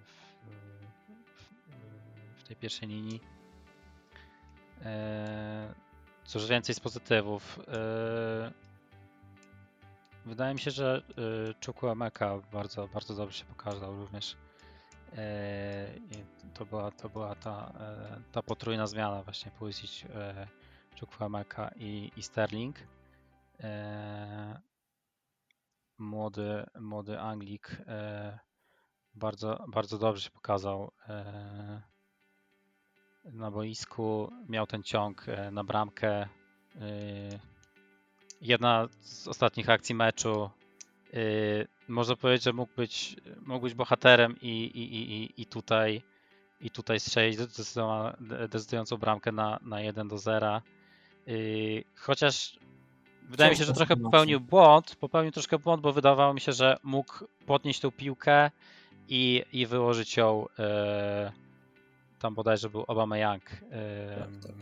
w, 0.06 0.31
tej 2.52 2.56
pierwszej 2.62 2.88
linii. 2.88 3.22
E, 4.86 5.74
cóż 6.26 6.48
więcej 6.48 6.76
z 6.76 6.80
pozytywów. 6.80 7.60
E, 7.68 8.52
wydaje 10.26 10.54
mi 10.54 10.60
się, 10.60 10.72
że 10.72 11.02
e, 11.50 11.66
Chukwuemeka 11.66 12.38
bardzo, 12.52 12.88
bardzo 12.88 13.16
dobrze 13.16 13.40
się 13.40 13.46
pokazał 13.46 13.96
również. 13.96 14.38
E, 15.18 15.88
to 16.54 16.66
była, 16.66 16.92
to 16.92 17.10
była 17.10 17.36
ta, 17.36 17.74
ta 18.32 18.44
potrójna 18.44 18.88
zmiana 18.88 19.24
właśnie 19.24 19.52
Pulisic 19.52 20.04
Chukwuemeka 21.00 21.72
i, 21.76 22.12
i 22.16 22.24
Sterling. 22.24 22.76
Młody, 25.98 26.66
młody 26.80 27.20
Anglik 27.20 27.78
bardzo, 29.14 29.66
bardzo 29.68 29.98
dobrze 29.98 30.22
się 30.22 30.32
pokazał 30.32 30.92
na 33.26 33.52
boisku. 33.52 34.32
Miał 34.50 34.68
ten 34.68 34.84
ciąg 34.84 35.30
e, 35.30 35.52
na 35.52 35.64
bramkę. 35.64 36.10
E, 36.12 36.28
jedna 38.42 38.88
z 39.02 39.28
ostatnich 39.28 39.70
akcji 39.70 39.96
meczu. 39.96 40.50
E, 41.14 41.18
można 41.88 42.16
powiedzieć, 42.16 42.44
że 42.44 42.54
mógł 42.54 42.72
być, 42.76 43.16
mógł 43.46 43.64
być 43.64 43.74
bohaterem 43.74 44.36
i, 44.42 44.48
i, 44.48 45.14
i, 45.14 45.42
i 45.42 45.46
tutaj 45.46 46.02
i 46.62 46.70
tutaj 46.70 47.00
strzelić 47.00 47.38
decydującą 48.50 48.98
bramkę 48.98 49.32
na, 49.32 49.60
na 49.62 49.82
1 49.82 50.08
do 50.08 50.18
0. 50.18 50.62
Yy, 51.28 51.84
chociaż 51.96 52.60
wydaje 53.24 53.52
mi 53.52 53.58
się, 53.58 53.66
że 53.66 53.74
trochę 53.74 53.98
popełnił 53.98 54.40
błąd. 54.40 54.96
Popełnił 54.96 55.32
troszkę 55.32 55.60
błąd, 55.60 55.82
bo 55.82 55.94
wydawało 55.94 56.34
mi 56.34 56.42
się, 56.42 56.52
że 56.52 56.78
mógł 56.84 57.14
podnieść 57.46 57.80
tą 57.80 57.92
piłkę 57.92 58.52
i, 59.08 59.44
i 59.54 59.66
wyłożyć 59.66 60.18
ją. 60.18 60.46
Tam 62.22 62.36
bodajże 62.36 62.70
był 62.70 62.84
Obama 62.88 63.18
Young. 63.18 63.44
Tak, 63.44 64.30
tak. 64.42 64.56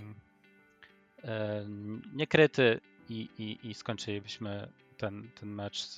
Niekryty 2.14 2.80
i, 3.10 3.30
i, 3.38 3.70
i 3.70 3.74
skończylibyśmy 3.74 4.70
ten, 4.98 5.30
ten 5.40 5.50
mecz 5.50 5.84
z, 5.84 5.96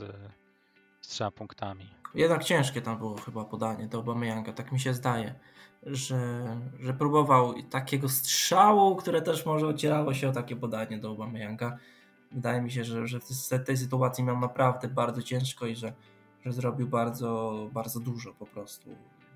z 1.02 1.08
trzema 1.08 1.32
punktami. 1.32 1.90
Jednak 2.16 2.44
ciężkie 2.44 2.82
tam 2.82 2.98
było 2.98 3.18
chyba 3.18 3.46
podanie 3.46 3.88
do 3.88 3.98
Younga, 3.98 4.54
tak 4.54 4.72
mi 4.72 4.80
się 4.80 4.94
zdaje 4.94 5.36
że, 5.84 6.44
że 6.80 6.94
próbował 6.94 7.54
takiego 7.64 8.10
strzału, 8.10 8.96
które 8.96 9.22
też 9.22 9.46
może 9.46 9.68
ocierało 9.68 10.14
się 10.14 10.30
o 10.30 10.32
takie 10.32 10.56
podanie 10.56 10.98
do 10.98 11.08
Aubameyanga. 11.08 11.78
Wydaje 12.32 12.62
mi 12.62 12.72
się, 12.72 12.84
że, 12.84 13.08
że 13.08 13.20
w 13.20 13.66
tej 13.66 13.78
sytuacji 13.78 14.24
miał 14.24 14.40
naprawdę 14.40 14.88
bardzo 14.88 15.22
ciężko 15.22 15.66
i 15.66 15.76
że, 15.76 15.94
że 16.46 16.52
zrobił 16.52 16.88
bardzo, 16.88 17.54
bardzo 17.74 18.00
dużo 18.00 18.34
po 18.34 18.46
prostu 18.46 18.90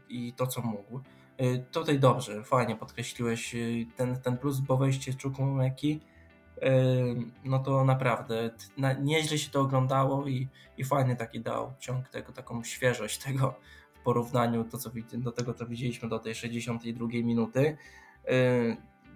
i 0.10 0.34
to 0.34 0.48
co 0.48 0.62
mógł. 0.62 1.00
Y, 1.42 1.66
tutaj 1.72 2.00
dobrze, 2.00 2.44
fajnie 2.44 2.76
podkreśliłeś 2.76 3.56
y, 3.56 3.86
ten, 3.96 4.22
ten 4.22 4.38
plus, 4.38 4.60
bo 4.60 4.78
wejście 4.78 5.14
Chukwumeki 5.24 6.00
y, 6.58 6.62
no 7.44 7.60
to 7.60 7.86
naprawdę 7.86 8.52
nieźle 9.02 9.38
się 9.38 9.52
to 9.52 9.62
oglądało 9.62 10.28
i, 10.28 10.48
i 10.78 10.84
fajny 10.84 11.16
taki 11.16 11.42
dał 11.42 11.74
ciąg 11.80 12.10
tego, 12.10 12.34
taką 12.34 12.64
świeżość 12.64 13.18
tego, 13.18 13.56
porównaniu 14.04 14.64
to, 14.64 14.78
co, 14.78 14.92
do 15.14 15.32
tego, 15.32 15.54
co 15.54 15.66
widzieliśmy 15.66 16.10
do 16.10 16.20
tej 16.20 16.36
62 16.36 17.08
minuty. 17.08 17.78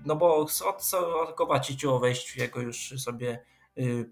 No 0.05 0.15
bo 0.15 0.37
o, 0.37 0.47
o 0.93 1.33
Kowaciciu, 1.33 1.93
o 1.93 1.99
wejściu 1.99 2.39
jego 2.41 2.61
już 2.61 2.93
sobie 2.97 3.45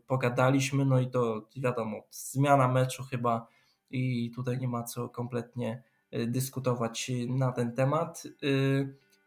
pogadaliśmy, 0.08 0.86
no 0.86 1.00
i 1.00 1.08
to 1.08 1.48
wiadomo, 1.56 2.04
zmiana 2.12 2.67
meczu 2.67 3.04
chyba 3.04 3.48
i 3.89 4.32
tutaj 4.36 4.58
nie 4.58 4.67
ma 4.67 4.84
co 4.84 5.10
kompletnie 5.10 5.84
dyskutować 6.28 7.12
na 7.28 7.52
ten 7.52 7.72
temat. 7.72 8.24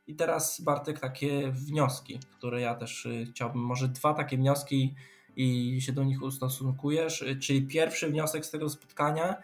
I 0.07 0.14
teraz 0.14 0.61
Bartek 0.61 1.01
takie 1.01 1.53
wnioski, 1.53 2.21
które 2.38 2.61
ja 2.61 2.75
też 2.75 3.09
chciałbym, 3.31 3.62
może 3.62 3.88
dwa 3.88 4.14
takie 4.14 4.37
wnioski 4.37 4.95
i 5.37 5.79
się 5.81 5.93
do 5.93 6.05
nich 6.05 6.23
ustosunkujesz, 6.23 7.25
czyli 7.40 7.66
pierwszy 7.66 8.11
wniosek 8.11 8.47
z 8.47 8.51
tego 8.51 8.69
spotkania, 8.69 9.37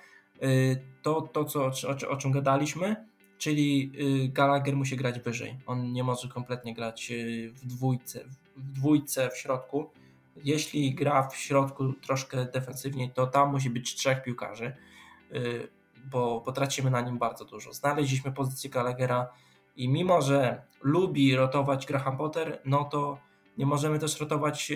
Y, 0.42 0.82
to, 1.02 1.22
to 1.22 1.44
co, 1.44 1.64
o, 1.64 2.08
o 2.08 2.16
czym 2.16 2.32
gadaliśmy, 2.32 2.96
czyli 3.38 3.92
y, 4.24 4.28
Gallagher 4.28 4.76
musi 4.76 4.96
grać 4.96 5.20
wyżej. 5.20 5.58
On 5.66 5.92
nie 5.92 6.04
może 6.04 6.28
kompletnie 6.28 6.74
grać 6.74 7.10
y, 7.10 7.52
w 7.54 7.66
dwójce, 7.66 8.24
w 8.56 8.72
dwójce 8.72 9.30
w 9.30 9.36
środku. 9.36 9.90
Jeśli 10.44 10.94
gra 10.94 11.28
w 11.28 11.36
środku 11.36 11.92
troszkę 11.92 12.44
defensywniej, 12.44 13.10
to 13.10 13.26
tam 13.26 13.50
musi 13.50 13.70
być 13.70 13.94
trzech 13.94 14.22
piłkarzy, 14.22 14.76
bo, 16.10 16.42
bo 16.46 16.52
tracimy 16.52 16.90
na 16.90 17.00
nim 17.00 17.18
bardzo 17.18 17.44
dużo. 17.44 17.72
Znaleźliśmy 17.72 18.32
pozycję 18.32 18.70
Gallaghera 18.70 19.28
i 19.76 19.88
mimo, 19.88 20.22
że 20.22 20.62
lubi 20.82 21.36
rotować 21.36 21.86
Graham 21.86 22.16
Potter, 22.16 22.60
no 22.64 22.84
to 22.84 23.18
nie 23.58 23.66
możemy 23.66 23.98
też 23.98 24.20
rotować 24.20 24.72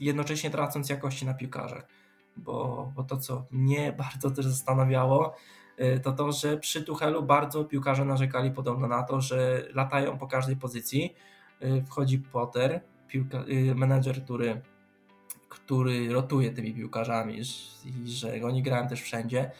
jednocześnie 0.00 0.50
tracąc 0.50 0.88
jakości 0.88 1.26
na 1.26 1.34
piłkarzach 1.34 2.00
bo, 2.36 2.92
bo 2.96 3.02
to, 3.02 3.16
co 3.16 3.46
mnie 3.50 3.92
bardzo 3.98 4.30
też 4.30 4.46
zastanawiało, 4.46 5.34
y, 5.80 6.00
to 6.00 6.12
to, 6.12 6.32
że 6.32 6.56
przy 6.56 6.82
Tuchelu 6.82 7.22
bardzo 7.22 7.64
piłkarze 7.64 8.04
narzekali 8.04 8.50
podobno 8.50 8.88
na 8.88 9.02
to, 9.02 9.20
że 9.20 9.68
latają 9.74 10.18
po 10.18 10.26
każdej 10.26 10.56
pozycji. 10.56 11.14
Y, 11.62 11.82
wchodzi 11.86 12.18
Potter, 12.18 12.80
piłka, 13.08 13.44
menedżer, 13.74 14.24
który, 14.24 14.60
który 15.48 16.12
rotuje 16.12 16.50
tymi 16.50 16.74
piłkarzami 16.74 17.40
i 17.84 18.08
że 18.08 18.40
oni 18.44 18.62
grają 18.62 18.88
też 18.88 19.02
wszędzie. 19.02 19.50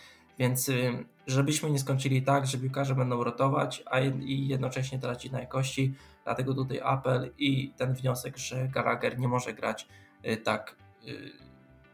Więc 0.40 0.68
y, 0.68 1.04
żebyśmy 1.26 1.70
nie 1.70 1.78
skończyli 1.78 2.22
tak, 2.22 2.46
że 2.46 2.58
piłkarze 2.58 2.94
będą 2.94 3.24
rotować, 3.24 3.82
a 3.86 4.00
i 4.00 4.48
jednocześnie 4.48 4.98
tracić 4.98 5.32
na 5.32 5.40
jakości, 5.40 5.94
dlatego 6.24 6.54
tutaj 6.54 6.80
apel 6.84 7.32
i 7.38 7.72
ten 7.76 7.94
wniosek, 7.94 8.38
że 8.38 8.68
Gallagher 8.68 9.18
nie 9.18 9.28
może 9.28 9.54
grać 9.54 9.88
y, 10.26 10.36
tak, 10.36 10.76
y, 11.08 11.32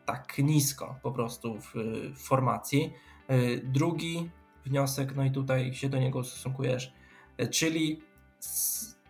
tak 0.05 0.39
nisko 0.39 0.99
po 1.03 1.13
prostu 1.13 1.61
w, 1.61 1.75
formacji. 2.17 2.93
Drugi 3.63 4.31
wniosek, 4.65 5.17
no 5.17 5.25
i 5.25 5.31
tutaj 5.31 5.75
się 5.75 5.89
do 5.89 5.99
niego 5.99 6.19
ustosunkujesz, 6.19 6.93
czyli 7.51 8.03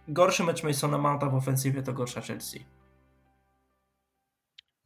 gorszy 0.08 0.44
mecz 0.44 0.62
Masona 0.62 0.98
Mounta 0.98 1.28
w 1.28 1.34
ofensywie 1.34 1.82
to 1.82 1.92
gorsza 1.92 2.20
Chelsea. 2.20 2.64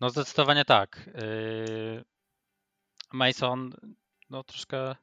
No 0.00 0.10
zdecydowanie 0.10 0.64
tak. 0.64 1.10
Mason 3.12 3.72
no 4.30 4.44
troszkę, 4.44 4.96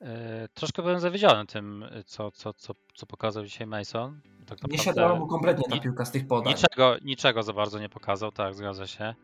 e, 0.00 0.48
troszkę 0.54 0.82
byłem 0.82 1.00
zawiedziony 1.00 1.46
tym, 1.46 1.84
co, 2.06 2.30
co, 2.30 2.52
co, 2.52 2.74
co 2.94 3.06
pokazał 3.06 3.44
dzisiaj 3.44 3.66
Mason. 3.66 4.20
Tak 4.46 4.68
nie 4.68 4.78
siadała 4.78 5.14
mu 5.14 5.26
kompletnie 5.26 5.64
ta 5.70 5.80
piłka 5.80 6.04
z 6.04 6.10
tych 6.10 6.26
podań. 6.26 6.52
Niczego, 6.52 6.96
niczego 7.02 7.42
za 7.42 7.52
bardzo 7.52 7.78
nie 7.78 7.88
pokazał, 7.88 8.32
tak, 8.32 8.54
zgadza 8.54 8.86
się. 8.86 9.14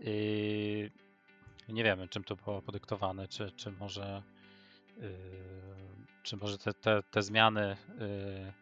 I 0.00 0.90
nie 1.68 1.84
wiemy, 1.84 2.08
czym 2.08 2.24
to 2.24 2.36
było 2.36 2.62
podyktowane, 2.62 3.28
czy, 3.28 3.50
czy 3.50 3.70
może 3.70 4.22
yy, 4.96 5.10
czy 6.22 6.36
może 6.36 6.58
te, 6.58 6.74
te, 6.74 7.02
te 7.10 7.22
zmiany 7.22 7.76
yy, 7.98 8.52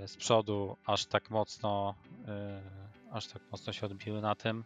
yy, 0.00 0.08
z 0.08 0.16
przodu 0.16 0.76
aż 0.86 1.06
tak 1.06 1.30
mocno 1.30 1.94
aż 3.10 3.26
tak 3.26 3.42
mocno 3.52 3.72
się 3.72 3.86
odbiły 3.86 4.20
na 4.20 4.34
tym. 4.34 4.64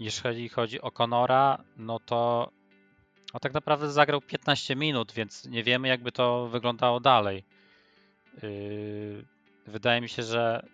Jeżeli 0.00 0.48
chodzi 0.48 0.80
o 0.80 0.90
Conora, 0.90 1.64
no 1.76 2.00
to 2.00 2.50
no 3.34 3.40
tak 3.40 3.54
naprawdę 3.54 3.90
zagrał 3.90 4.20
15 4.20 4.76
minut, 4.76 5.12
więc 5.12 5.46
nie 5.46 5.64
wiemy, 5.64 5.88
jakby 5.88 6.12
to 6.12 6.48
wyglądało 6.48 7.00
dalej. 7.00 7.44
Yy, 8.42 9.24
wydaje 9.66 10.00
mi 10.00 10.08
się, 10.08 10.22
że 10.22 10.66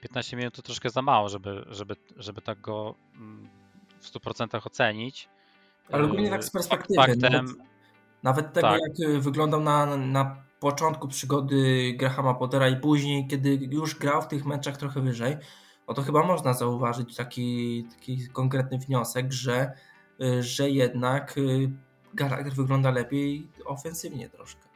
15 0.00 0.36
yy, 0.36 0.40
minut 0.40 0.54
to 0.54 0.62
troszkę 0.62 0.90
za 0.90 1.02
mało, 1.02 1.28
żeby, 1.28 1.64
żeby, 1.68 1.96
żeby 2.16 2.42
tak 2.42 2.60
go 2.60 2.94
mm, 3.14 3.48
w 4.00 4.12
100% 4.12 4.66
ocenić. 4.66 5.28
Ale 5.92 6.04
ogólnie 6.04 6.30
tak 6.30 6.44
z 6.44 6.46
yy, 6.46 6.52
perspektywy. 6.52 6.94
Faktem, 6.96 7.32
nawet, 7.32 7.56
nawet 8.22 8.52
tego, 8.52 8.68
tak. 8.68 8.80
jak 8.98 9.20
wyglądał 9.20 9.60
na, 9.60 9.96
na 9.96 10.36
początku 10.60 11.08
przygody 11.08 11.92
Grahama 11.98 12.34
Pottera 12.34 12.68
i 12.68 12.76
później, 12.76 13.26
kiedy 13.26 13.58
już 13.70 13.94
grał 13.94 14.22
w 14.22 14.28
tych 14.28 14.46
meczach 14.46 14.76
trochę 14.76 15.00
wyżej, 15.00 15.36
no 15.88 15.94
to 15.94 16.02
chyba 16.02 16.22
można 16.22 16.54
zauważyć 16.54 17.16
taki, 17.16 17.84
taki 17.96 18.28
konkretny 18.28 18.78
wniosek, 18.78 19.32
że, 19.32 19.72
y, 20.20 20.42
że 20.42 20.70
jednak 20.70 21.38
y, 21.38 21.70
Gallagher 22.14 22.52
wygląda 22.52 22.90
lepiej 22.90 23.48
ofensywnie 23.64 24.28
troszkę. 24.28 24.66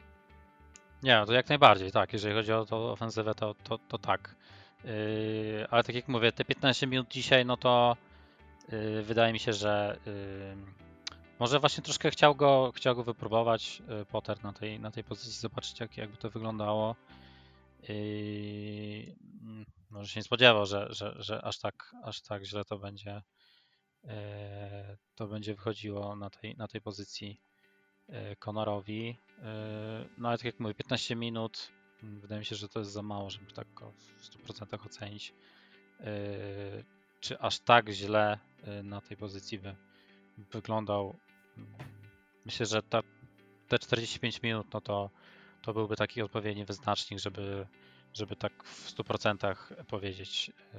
Nie, 1.03 1.15
no 1.15 1.25
to 1.25 1.33
jak 1.33 1.49
najbardziej, 1.49 1.91
tak. 1.91 2.13
Jeżeli 2.13 2.35
chodzi 2.35 2.53
o 2.53 2.65
to 2.65 2.91
ofensywę, 2.91 3.35
to, 3.35 3.55
to, 3.63 3.77
to 3.77 3.97
tak. 3.97 4.35
Yy, 4.83 5.67
ale 5.69 5.83
tak 5.83 5.95
jak 5.95 6.07
mówię, 6.07 6.31
te 6.31 6.45
15 6.45 6.87
minut 6.87 7.07
dzisiaj, 7.09 7.45
no 7.45 7.57
to 7.57 7.97
yy, 8.71 9.03
wydaje 9.03 9.33
mi 9.33 9.39
się, 9.39 9.53
że 9.53 9.97
yy, 10.05 10.13
może 11.39 11.59
właśnie 11.59 11.83
troszkę 11.83 12.11
chciał 12.11 12.35
go, 12.35 12.71
chciał 12.75 12.95
go 12.95 13.03
wypróbować 13.03 13.81
yy, 13.87 14.05
Potter 14.05 14.43
na 14.43 14.53
tej, 14.53 14.79
na 14.79 14.91
tej 14.91 15.03
pozycji, 15.03 15.31
zobaczyć 15.41 15.79
jak, 15.79 15.97
jakby 15.97 16.17
to 16.17 16.29
wyglądało. 16.29 16.95
Może 19.91 20.07
się 20.07 20.19
nie 20.19 20.23
spodziewał, 20.23 20.65
że, 20.65 20.87
że, 20.89 21.15
że 21.19 21.41
aż, 21.41 21.59
tak, 21.59 21.95
aż 22.03 22.21
tak 22.21 22.43
źle 22.45 22.65
to 22.65 22.77
będzie 22.77 23.21
e, 24.03 24.97
to 25.15 25.27
będzie 25.27 25.55
wychodziło 25.55 26.15
na 26.15 26.29
tej, 26.29 26.55
na 26.55 26.67
tej 26.67 26.81
pozycji 26.81 27.39
e, 28.09 28.35
Conorowi. 28.35 29.17
E, 29.39 30.05
no 30.17 30.29
ale 30.29 30.37
tak 30.37 30.45
jak 30.45 30.59
mówię, 30.59 30.73
15 30.73 31.15
minut, 31.15 31.71
mm, 32.03 32.21
wydaje 32.21 32.39
mi 32.39 32.45
się, 32.45 32.55
że 32.55 32.69
to 32.69 32.79
jest 32.79 32.91
za 32.91 33.01
mało, 33.01 33.29
żeby 33.29 33.51
tak 33.51 33.73
go 33.73 33.91
w 34.17 34.23
100% 34.47 34.85
ocenić. 34.85 35.33
Czy 37.19 37.39
aż 37.39 37.59
tak 37.59 37.89
źle 37.89 38.39
na 38.83 39.01
tej 39.01 39.17
pozycji 39.17 39.59
by 39.59 39.75
wyglądał? 40.51 41.15
Mm, 41.57 41.73
myślę, 42.45 42.65
że 42.65 42.83
ta, 42.83 43.01
te 43.67 43.79
45 43.79 44.41
minut, 44.41 44.67
no 44.73 44.81
to, 44.81 45.09
to 45.61 45.73
byłby 45.73 45.95
taki 45.95 46.21
odpowiedni 46.21 46.65
wyznacznik, 46.65 47.19
żeby 47.19 47.67
żeby 48.13 48.35
tak 48.35 48.63
w 48.63 48.95
100% 48.95 49.55
powiedzieć 49.87 50.51
e, 50.73 50.77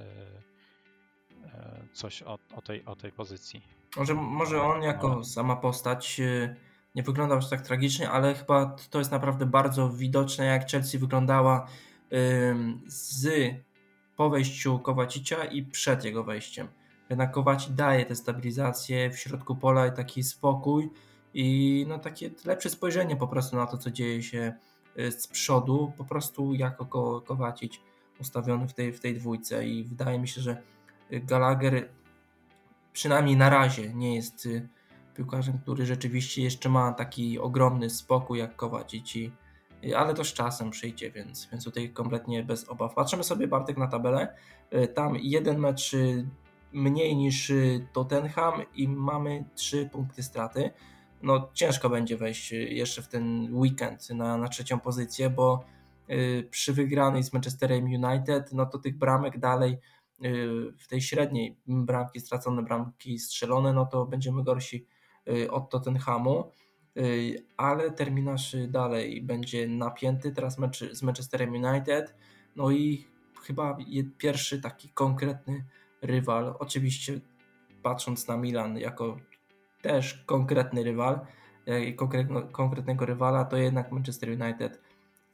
e, 1.45 1.83
coś 1.93 2.23
o, 2.23 2.39
o, 2.55 2.61
tej, 2.61 2.85
o 2.85 2.95
tej 2.95 3.11
pozycji. 3.11 3.61
Może, 3.97 4.13
może 4.13 4.61
on 4.61 4.81
jako 4.81 5.23
sama 5.23 5.55
postać 5.55 6.19
e, 6.19 6.55
nie 6.95 7.03
wyglądał 7.03 7.37
aż 7.37 7.49
tak 7.49 7.61
tragicznie, 7.61 8.09
ale 8.09 8.35
chyba 8.35 8.75
to 8.89 8.99
jest 8.99 9.11
naprawdę 9.11 9.45
bardzo 9.45 9.89
widoczne, 9.89 10.45
jak 10.45 10.69
Chelsea 10.69 10.97
wyglądała 10.97 11.67
z 12.85 13.27
po 14.15 14.29
wejściu 14.29 14.79
Kowacicia 14.79 15.45
i 15.45 15.63
przed 15.63 16.03
jego 16.03 16.23
wejściem. 16.23 16.67
Jednak 17.09 17.31
Kowaci 17.31 17.71
daje 17.71 18.05
tę 18.05 18.15
stabilizację 18.15 19.09
w 19.09 19.19
środku 19.19 19.55
pola 19.55 19.87
i 19.87 19.91
taki 19.91 20.23
spokój 20.23 20.89
i 21.33 21.85
no 21.87 21.99
takie 21.99 22.29
lepsze 22.45 22.69
spojrzenie 22.69 23.15
po 23.15 23.27
prostu 23.27 23.55
na 23.55 23.67
to, 23.67 23.77
co 23.77 23.91
dzieje 23.91 24.23
się 24.23 24.53
z 24.95 25.27
przodu, 25.27 25.93
po 25.97 26.05
prostu 26.05 26.53
jako 26.53 26.85
Ko 26.85 27.21
Kowacic 27.21 27.73
ustawiony 28.19 28.67
w 28.67 28.73
tej, 28.73 28.93
w 28.93 28.99
tej 28.99 29.13
dwójce 29.13 29.67
i 29.67 29.83
wydaje 29.83 30.19
mi 30.19 30.27
się, 30.27 30.41
że 30.41 30.61
Gallagher 31.11 31.89
przynajmniej 32.93 33.37
na 33.37 33.49
razie 33.49 33.93
nie 33.93 34.15
jest 34.15 34.45
y, 34.45 34.69
piłkarzem, 35.15 35.59
który 35.59 35.85
rzeczywiście 35.85 36.43
jeszcze 36.43 36.69
ma 36.69 36.91
taki 36.91 37.39
ogromny 37.39 37.89
spokój 37.89 38.39
jak 38.39 38.55
Kowacic 38.55 39.15
i 39.15 39.31
y, 39.85 39.97
ale 39.97 40.13
to 40.13 40.23
z 40.23 40.33
czasem 40.33 40.69
przyjdzie, 40.69 41.11
więc, 41.11 41.47
więc 41.51 41.63
tutaj 41.63 41.89
kompletnie 41.89 42.43
bez 42.43 42.69
obaw. 42.69 42.93
Patrzymy 42.93 43.23
sobie 43.23 43.47
Bartek 43.47 43.77
na 43.77 43.87
tabelę. 43.87 44.35
Tam 44.95 45.15
jeden 45.15 45.59
mecz 45.59 45.95
mniej 46.71 47.15
niż 47.15 47.51
Tottenham 47.93 48.61
i 48.75 48.87
mamy 48.87 49.45
trzy 49.55 49.89
punkty 49.91 50.23
straty 50.23 50.71
no 51.23 51.49
ciężko 51.53 51.89
będzie 51.89 52.17
wejść 52.17 52.51
jeszcze 52.51 53.01
w 53.01 53.07
ten 53.07 53.55
weekend 53.55 54.09
na, 54.09 54.37
na 54.37 54.47
trzecią 54.47 54.79
pozycję, 54.79 55.29
bo 55.29 55.65
y, 56.09 56.47
przy 56.51 56.73
wygranej 56.73 57.23
z 57.23 57.33
Manchesterem 57.33 57.85
United, 57.85 58.53
no 58.53 58.65
to 58.65 58.79
tych 58.79 58.97
bramek 58.97 59.39
dalej 59.39 59.73
y, 59.73 59.77
w 60.79 60.87
tej 60.87 61.01
średniej 61.01 61.57
bramki 61.67 62.19
stracone, 62.19 62.63
bramki 62.63 63.19
strzelone, 63.19 63.73
no 63.73 63.85
to 63.85 64.05
będziemy 64.05 64.43
gorsi 64.43 64.85
y, 65.29 65.51
od 65.51 65.69
Tottenhamu, 65.69 66.51
ale 67.57 67.91
terminarz 67.91 68.55
dalej 68.67 69.21
będzie 69.21 69.67
napięty, 69.67 70.31
teraz 70.31 70.59
mecz 70.59 70.93
z 70.93 71.03
Manchesterem 71.03 71.53
United, 71.53 72.15
no 72.55 72.71
i 72.71 73.07
chyba 73.43 73.77
pierwszy 74.17 74.61
taki 74.61 74.89
konkretny 74.89 75.65
rywal, 76.01 76.55
oczywiście 76.59 77.19
patrząc 77.83 78.27
na 78.27 78.37
Milan 78.37 78.77
jako 78.77 79.17
też 79.83 80.23
konkretny 80.25 80.83
rywal, 80.83 81.19
e, 81.65 81.93
konkretnego 82.51 83.05
rywala, 83.05 83.45
to 83.45 83.57
jednak 83.57 83.91
Manchester 83.91 84.29
United 84.29 84.79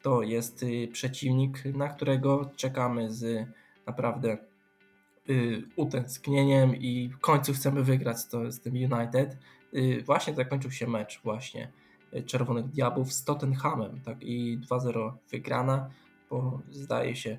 to 0.02 0.22
jest 0.22 0.64
y, 0.64 0.88
przeciwnik, 0.92 1.66
na 1.66 1.88
którego 1.88 2.52
czekamy 2.56 3.14
z 3.14 3.48
naprawdę 3.86 4.38
y, 5.30 5.64
utęsknieniem 5.76 6.76
i 6.76 7.10
w 7.10 7.20
końcu 7.20 7.54
chcemy 7.54 7.84
wygrać 7.84 8.28
to, 8.28 8.52
z 8.52 8.60
tym 8.60 8.74
United. 8.74 9.38
Y, 9.74 10.04
właśnie 10.06 10.34
zakończył 10.34 10.72
się 10.72 10.88
mecz 10.88 11.22
właśnie 11.24 11.72
Czerwonych 12.26 12.68
Diabłów 12.68 13.14
z 13.14 13.24
Tottenhamem 13.24 14.02
tak, 14.02 14.24
i 14.24 14.60
2-0 14.60 15.12
wygrana 15.32 15.90
po 16.30 16.60
zdaje 16.72 17.16
się 17.16 17.38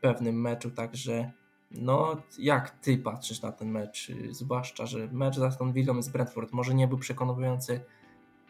pewnym 0.00 0.40
meczu, 0.40 0.70
także 0.70 1.32
no, 1.70 2.22
jak 2.38 2.70
ty 2.70 2.98
patrzysz 2.98 3.42
na 3.42 3.52
ten 3.52 3.70
mecz? 3.70 4.12
Zwłaszcza, 4.30 4.86
że 4.86 5.08
mecz 5.12 5.36
z 5.36 5.42
Aston 5.42 5.72
Villą 5.72 6.02
z 6.02 6.08
Brentford 6.08 6.52
może 6.52 6.74
nie 6.74 6.88
był 6.88 6.98
przekonujący, 6.98 7.80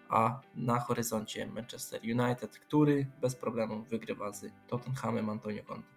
a 0.08 0.40
na 0.54 0.80
horyzoncie 0.80 1.46
Manchester 1.46 2.00
United, 2.02 2.58
który 2.58 3.06
bez 3.20 3.36
problemu 3.36 3.82
wygrywa 3.82 4.32
z 4.32 4.46
Tottenhamem 4.68 5.30
Antonio 5.30 5.62
Conte. 5.64 5.88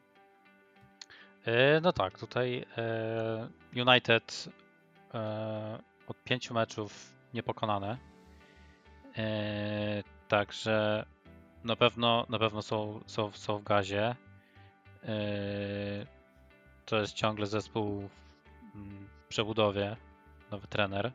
E, 1.45 1.81
no 1.81 1.93
tak, 1.93 2.19
tutaj 2.19 2.65
e, 2.77 3.49
United 3.75 4.49
e, 5.13 5.79
od 6.07 6.23
pięciu 6.23 6.53
meczów 6.53 7.13
niepokonane. 7.33 7.97
Także 10.27 11.05
na 11.63 11.75
pewno, 11.75 12.25
na 12.29 12.39
pewno 12.39 12.61
są, 12.61 12.99
są, 13.05 13.31
są 13.31 13.57
w 13.57 13.63
gazie 13.63 14.15
to 16.89 17.01
jest 17.01 17.13
ciągle 17.13 17.47
zespół 17.47 18.09
w 18.75 19.27
przebudowie, 19.27 19.97
nowy 20.51 20.67
trener, 20.67 21.11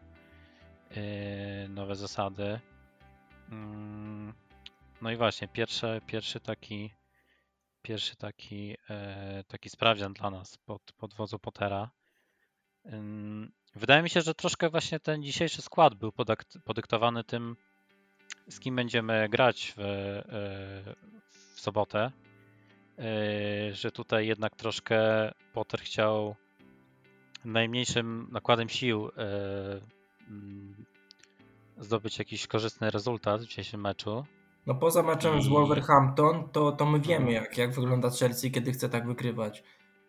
yy, 0.90 1.68
nowe 1.68 1.94
zasady. 1.94 2.60
Mm, 3.50 4.34
no 5.02 5.10
i 5.10 5.16
właśnie, 5.16 5.48
pierwszy, 5.48 6.00
pierwszy 6.06 6.40
taki 6.40 6.90
pierwszy 7.84 8.16
taki, 8.16 8.76
e, 8.90 9.44
taki 9.48 9.70
sprawdzian 9.70 10.12
dla 10.12 10.30
nas 10.30 10.56
pod, 10.56 10.92
pod 10.92 11.14
wodzą 11.14 11.38
Pottera. 11.38 11.90
Wydaje 13.74 14.02
mi 14.02 14.10
się, 14.10 14.20
że 14.20 14.34
troszkę 14.34 14.70
właśnie 14.70 15.00
ten 15.00 15.22
dzisiejszy 15.22 15.62
skład 15.62 15.94
był 15.94 16.12
podyktowany 16.64 17.24
tym, 17.24 17.56
z 18.48 18.60
kim 18.60 18.76
będziemy 18.76 19.28
grać 19.28 19.74
w, 19.76 19.80
e, 19.80 20.94
w 21.54 21.60
sobotę. 21.60 22.12
E, 22.98 23.74
że 23.74 23.90
tutaj 23.92 24.26
jednak 24.26 24.56
troszkę 24.56 24.98
Potter 25.52 25.80
chciał 25.80 26.36
najmniejszym 27.44 28.28
nakładem 28.32 28.68
sił 28.68 29.08
e, 29.08 29.10
mm, 30.28 30.84
zdobyć 31.78 32.18
jakiś 32.18 32.46
korzystny 32.46 32.90
rezultat 32.90 33.40
w 33.40 33.46
dzisiejszym 33.46 33.80
meczu. 33.80 34.24
No 34.66 34.74
poza 34.74 35.02
meczem 35.02 35.38
I... 35.38 35.42
z 35.42 35.48
Wolverhampton, 35.48 36.48
to, 36.48 36.72
to 36.72 36.86
my 36.86 37.00
wiemy, 37.00 37.26
mhm. 37.26 37.44
jak, 37.44 37.58
jak 37.58 37.74
wygląda 37.74 38.10
Chelsea, 38.10 38.50
kiedy 38.50 38.72
chce 38.72 38.88
tak 38.88 39.06
wygrywać. 39.06 39.62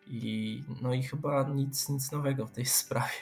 I, 0.06 0.62
no 0.82 0.94
i 0.94 1.02
chyba 1.02 1.42
nic, 1.42 1.88
nic 1.88 2.12
nowego 2.12 2.46
w 2.46 2.52
tej 2.52 2.66
sprawie. 2.80 3.14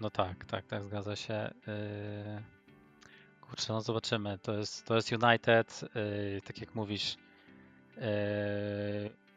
No 0.00 0.10
tak, 0.10 0.44
tak, 0.44 0.66
tak, 0.66 0.84
zgadza 0.84 1.16
się. 1.16 1.54
Yy... 1.66 2.42
Kurczę, 3.40 3.72
no 3.72 3.80
zobaczymy. 3.80 4.38
To 4.38 4.52
jest, 4.52 4.86
to 4.86 4.94
jest 4.94 5.12
United, 5.12 5.84
yy, 6.34 6.40
tak 6.40 6.60
jak 6.60 6.74
mówisz, 6.74 7.16
yy, 7.16 7.21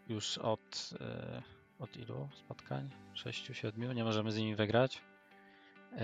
już 0.09 0.37
od, 0.37 0.89
yy, 0.91 1.41
od 1.79 1.97
ilu 1.97 2.29
spotkań? 2.33 2.89
6-7, 3.15 3.95
nie 3.95 4.03
możemy 4.03 4.31
z 4.31 4.37
nimi 4.37 4.55
wygrać. 4.55 5.01
Yy, 5.91 5.99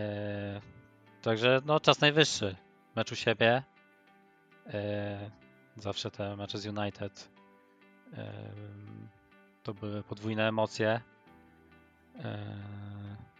także 1.22 1.62
no 1.66 1.80
czas 1.80 2.02
najwyższy. 2.02 2.56
Mecz 2.96 3.12
u 3.12 3.16
siebie. 3.16 3.64
Zawsze 5.78 6.12
te 6.12 6.36
mecze 6.36 6.58
z 6.58 6.66
United 6.66 7.30
to 9.64 9.74
były 9.74 10.04
podwójne 10.04 10.48
emocje. 10.48 11.02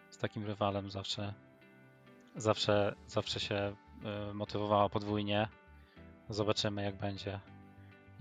Z 0.10 0.18
takim 0.18 0.46
rywalem 0.46 0.92
zawsze 0.92 1.34
zawsze, 2.36 2.96
zawsze 3.08 3.40
się 3.40 3.76
motywowała 4.34 4.90
podwójnie. 4.90 5.48
Zobaczymy 6.30 6.84
jak 6.84 6.96
będzie 6.96 7.40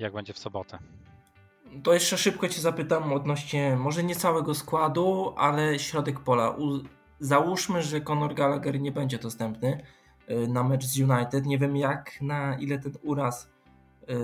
jak 0.00 0.12
będzie 0.12 0.32
w 0.32 0.38
sobotę. 0.38 0.78
To 1.82 1.94
jeszcze 1.94 2.18
szybko 2.18 2.48
Cię 2.48 2.60
zapytam 2.60 3.12
odnośnie 3.12 3.76
może 3.76 4.04
nie 4.04 4.14
całego 4.16 4.54
składu, 4.54 5.34
ale 5.36 5.78
środek 5.78 6.20
pola. 6.20 6.50
U, 6.50 6.80
załóżmy, 7.20 7.82
że 7.82 8.00
Conor 8.00 8.34
Gallagher 8.34 8.80
nie 8.80 8.92
będzie 8.92 9.18
dostępny 9.18 9.82
y, 10.30 10.48
na 10.48 10.64
mecz 10.64 10.84
z 10.84 10.98
United. 10.98 11.46
Nie 11.46 11.58
wiem 11.58 11.76
jak, 11.76 12.22
na 12.22 12.58
ile 12.58 12.78
ten 12.78 12.92
uraz 13.02 13.50
y, 14.10 14.14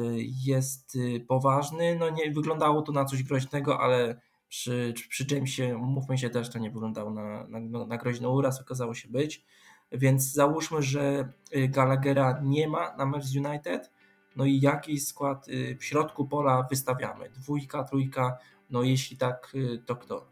jest 0.44 0.96
y, 0.96 1.20
poważny. 1.28 1.96
No 1.96 2.10
nie 2.10 2.30
wyglądało 2.30 2.82
to 2.82 2.92
na 2.92 3.04
coś 3.04 3.22
groźnego, 3.22 3.80
ale 3.80 4.20
przy, 4.48 4.94
przy 5.08 5.26
Jamesie, 5.30 5.78
mówmy 5.78 6.18
się 6.18 6.30
też, 6.30 6.50
to 6.50 6.58
nie 6.58 6.70
wyglądało 6.70 7.10
na, 7.10 7.46
na, 7.48 7.86
na 7.86 7.96
groźny 7.96 8.28
uraz, 8.28 8.60
okazało 8.60 8.94
się 8.94 9.08
być. 9.08 9.44
Więc 9.92 10.32
załóżmy, 10.32 10.82
że 10.82 11.32
Gallaghera 11.68 12.40
nie 12.42 12.68
ma 12.68 12.96
na 12.96 13.06
mecz 13.06 13.24
z 13.24 13.36
United 13.36 13.90
no 14.36 14.44
i 14.44 14.60
jaki 14.60 15.00
skład 15.00 15.48
y, 15.48 15.76
w 15.80 15.84
środku 15.84 16.28
pola 16.28 16.62
wystawiamy? 16.62 17.30
Dwójka, 17.30 17.84
trójka, 17.84 18.38
no 18.70 18.82
jeśli 18.82 19.16
tak, 19.16 19.52
y, 19.54 19.78
to 19.86 19.96
kto? 19.96 20.26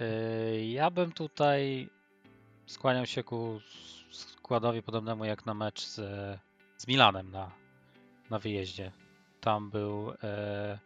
Y, 0.00 0.66
ja 0.66 0.90
bym 0.90 1.12
tutaj 1.12 1.88
skłaniał 2.66 3.06
się 3.06 3.22
ku 3.22 3.60
składowi 4.10 4.82
podobnemu 4.82 5.24
jak 5.24 5.46
na 5.46 5.54
mecz 5.54 5.86
z, 5.86 5.96
z 6.76 6.86
Milanem 6.86 7.30
na, 7.30 7.50
na 8.30 8.38
wyjeździe. 8.38 8.92
Tam 9.40 9.70
był, 9.70 10.12
e, 10.22 10.78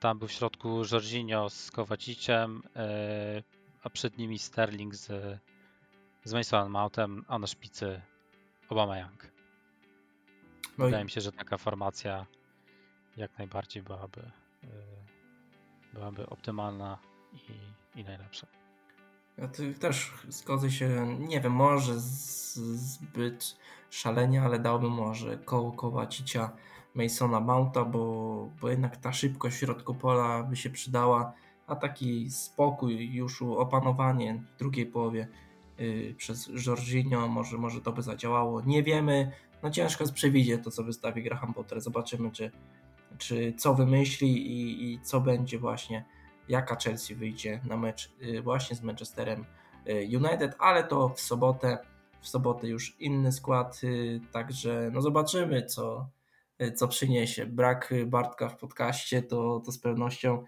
tam 0.00 0.18
był 0.18 0.28
w 0.28 0.32
środku 0.32 0.82
Jorginho 0.92 1.50
z 1.50 1.70
Kowaciciem, 1.70 2.62
e, 2.76 3.42
a 3.82 3.90
przed 3.90 4.18
nimi 4.18 4.38
Sterling 4.38 4.94
z, 4.94 5.38
z 6.24 6.32
Masonem 6.32 6.70
Mountem, 6.70 7.24
a 7.28 7.38
na 7.38 7.46
szpicy 7.46 8.00
Obama 8.68 8.98
Young. 8.98 9.37
No 10.78 10.84
Wydaje 10.84 11.02
i... 11.02 11.04
mi 11.04 11.10
się, 11.10 11.20
że 11.20 11.32
taka 11.32 11.58
formacja 11.58 12.26
jak 13.16 13.38
najbardziej 13.38 13.82
byłaby, 13.82 14.30
yy, 14.62 14.68
byłaby 15.94 16.28
optymalna 16.28 16.98
i, 17.32 18.00
i 18.00 18.04
najlepsza. 18.04 18.46
Ja 19.38 19.48
też 19.80 20.12
zgodzę 20.28 20.70
się, 20.70 21.16
nie 21.18 21.40
wiem, 21.40 21.52
może 21.52 22.00
z, 22.00 22.54
zbyt 22.56 23.56
szalenie, 23.90 24.42
ale 24.42 24.58
dałbym 24.58 24.90
może 24.90 25.38
koło 25.38 25.72
Kowacicia 25.72 26.50
Masona 26.94 27.40
Mounta, 27.40 27.84
bo, 27.84 28.50
bo 28.60 28.68
jednak 28.68 28.96
ta 28.96 29.12
szybkość 29.12 29.56
w 29.56 29.58
środku 29.58 29.94
pola 29.94 30.42
by 30.42 30.56
się 30.56 30.70
przydała, 30.70 31.32
a 31.66 31.76
taki 31.76 32.30
spokój, 32.30 33.14
już 33.14 33.42
opanowanie 33.42 34.42
w 34.54 34.58
drugiej 34.58 34.86
połowie 34.86 35.28
przez 36.16 36.50
Jorginho, 36.66 37.28
może, 37.28 37.58
może 37.58 37.80
to 37.80 37.92
by 37.92 38.02
zadziałało. 38.02 38.60
Nie 38.60 38.82
wiemy, 38.82 39.32
no 39.62 39.70
ciężko 39.70 40.04
jest 40.04 40.14
przewidzieć 40.14 40.64
to, 40.64 40.70
co 40.70 40.84
wystawi 40.84 41.22
Graham 41.22 41.54
Potter. 41.54 41.80
Zobaczymy, 41.80 42.30
czy, 42.30 42.50
czy 43.18 43.52
co 43.52 43.74
wymyśli 43.74 44.46
i, 44.46 44.92
i 44.92 45.00
co 45.00 45.20
będzie 45.20 45.58
właśnie, 45.58 46.04
jaka 46.48 46.76
Chelsea 46.76 47.14
wyjdzie 47.14 47.60
na 47.64 47.76
mecz 47.76 48.12
y, 48.22 48.42
właśnie 48.42 48.76
z 48.76 48.82
Manchesterem 48.82 49.44
y, 49.88 50.08
United, 50.16 50.56
ale 50.58 50.84
to 50.84 51.08
w 51.08 51.20
sobotę, 51.20 51.78
w 52.20 52.28
sobotę 52.28 52.68
już 52.68 52.96
inny 53.00 53.32
skład, 53.32 53.80
y, 53.84 54.20
także 54.32 54.90
no 54.92 55.02
zobaczymy, 55.02 55.62
co, 55.62 56.08
co 56.74 56.88
przyniesie. 56.88 57.46
Brak 57.46 57.94
Bartka 58.06 58.48
w 58.48 58.56
podcaście 58.56 59.22
to, 59.22 59.62
to 59.64 59.72
z 59.72 59.78
pewnością 59.78 60.44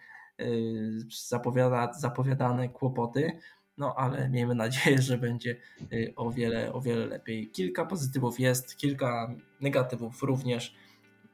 zapowiada, 1.29 1.93
zapowiadane 1.93 2.69
kłopoty 2.69 3.39
no 3.81 3.95
ale 3.95 4.29
miejmy 4.29 4.55
nadzieję, 4.55 5.03
że 5.03 5.19
będzie 5.19 5.57
y, 5.93 6.13
o 6.17 6.31
wiele, 6.31 6.73
o 6.73 6.81
wiele 6.81 7.07
lepiej. 7.07 7.51
Kilka 7.51 7.87
pozytywów 7.87 8.41
jest, 8.41 8.77
kilka 8.77 9.35
negatywów 9.61 10.23
również, 10.23 10.75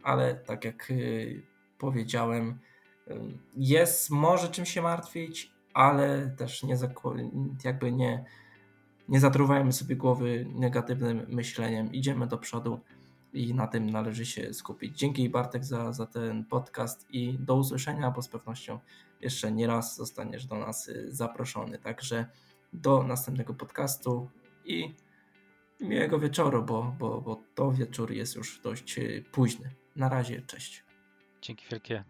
ale 0.02 0.35
tak 0.35 0.64
jak 0.64 0.90
y, 0.90 1.42
powiedziałem, 1.78 2.59
y, 3.09 3.14
jest 3.56 4.11
może 4.11 4.48
czym 4.48 4.66
się 4.66 4.82
martwić, 4.82 5.52
ale 5.74 6.35
też 6.37 6.62
nie 6.62 6.76
jakby 7.64 7.92
nie, 7.92 8.24
nie 9.09 9.20
zatruwajmy 9.20 9.72
sobie 9.72 9.96
głowy 9.96 10.46
negatywnym 10.54 11.26
myśleniem. 11.28 11.92
Idziemy 11.92 12.26
do 12.26 12.38
przodu 12.38 12.80
i 13.32 13.54
na 13.54 13.66
tym 13.66 13.90
należy 13.90 14.26
się 14.26 14.54
skupić. 14.54 14.98
Dzięki 14.98 15.28
Bartek 15.28 15.64
za, 15.64 15.92
za 15.92 16.06
ten 16.06 16.44
podcast 16.44 17.06
i 17.11 17.38
do 17.38 17.56
usłyszenia, 17.56 18.11
bo 18.11 18.22
z 18.22 18.28
pewnością 18.28 18.78
jeszcze 19.20 19.52
nie 19.52 19.66
raz 19.66 19.96
zostaniesz 19.96 20.46
do 20.46 20.59
nas 20.59 20.88
y, 20.88 21.07
zaproszony. 21.12 21.79
Także 21.79 22.26
do 22.72 23.02
następnego 23.02 23.55
podcastu 23.55 24.31
i 24.64 24.94
miłego 25.81 26.18
wieczoru, 26.18 26.62
bo, 26.62 26.96
bo, 26.98 27.20
bo 27.20 27.42
to 27.55 27.72
wieczór 27.72 28.12
jest 28.12 28.37
już 28.37 28.61
dość 28.61 28.98
y, 28.98 29.24
późny. 29.33 29.70
Na 29.96 30.09
razie, 30.09 30.42
cześć. 30.42 30.85
Dzięki 31.42 31.66
wielkie. 31.70 32.05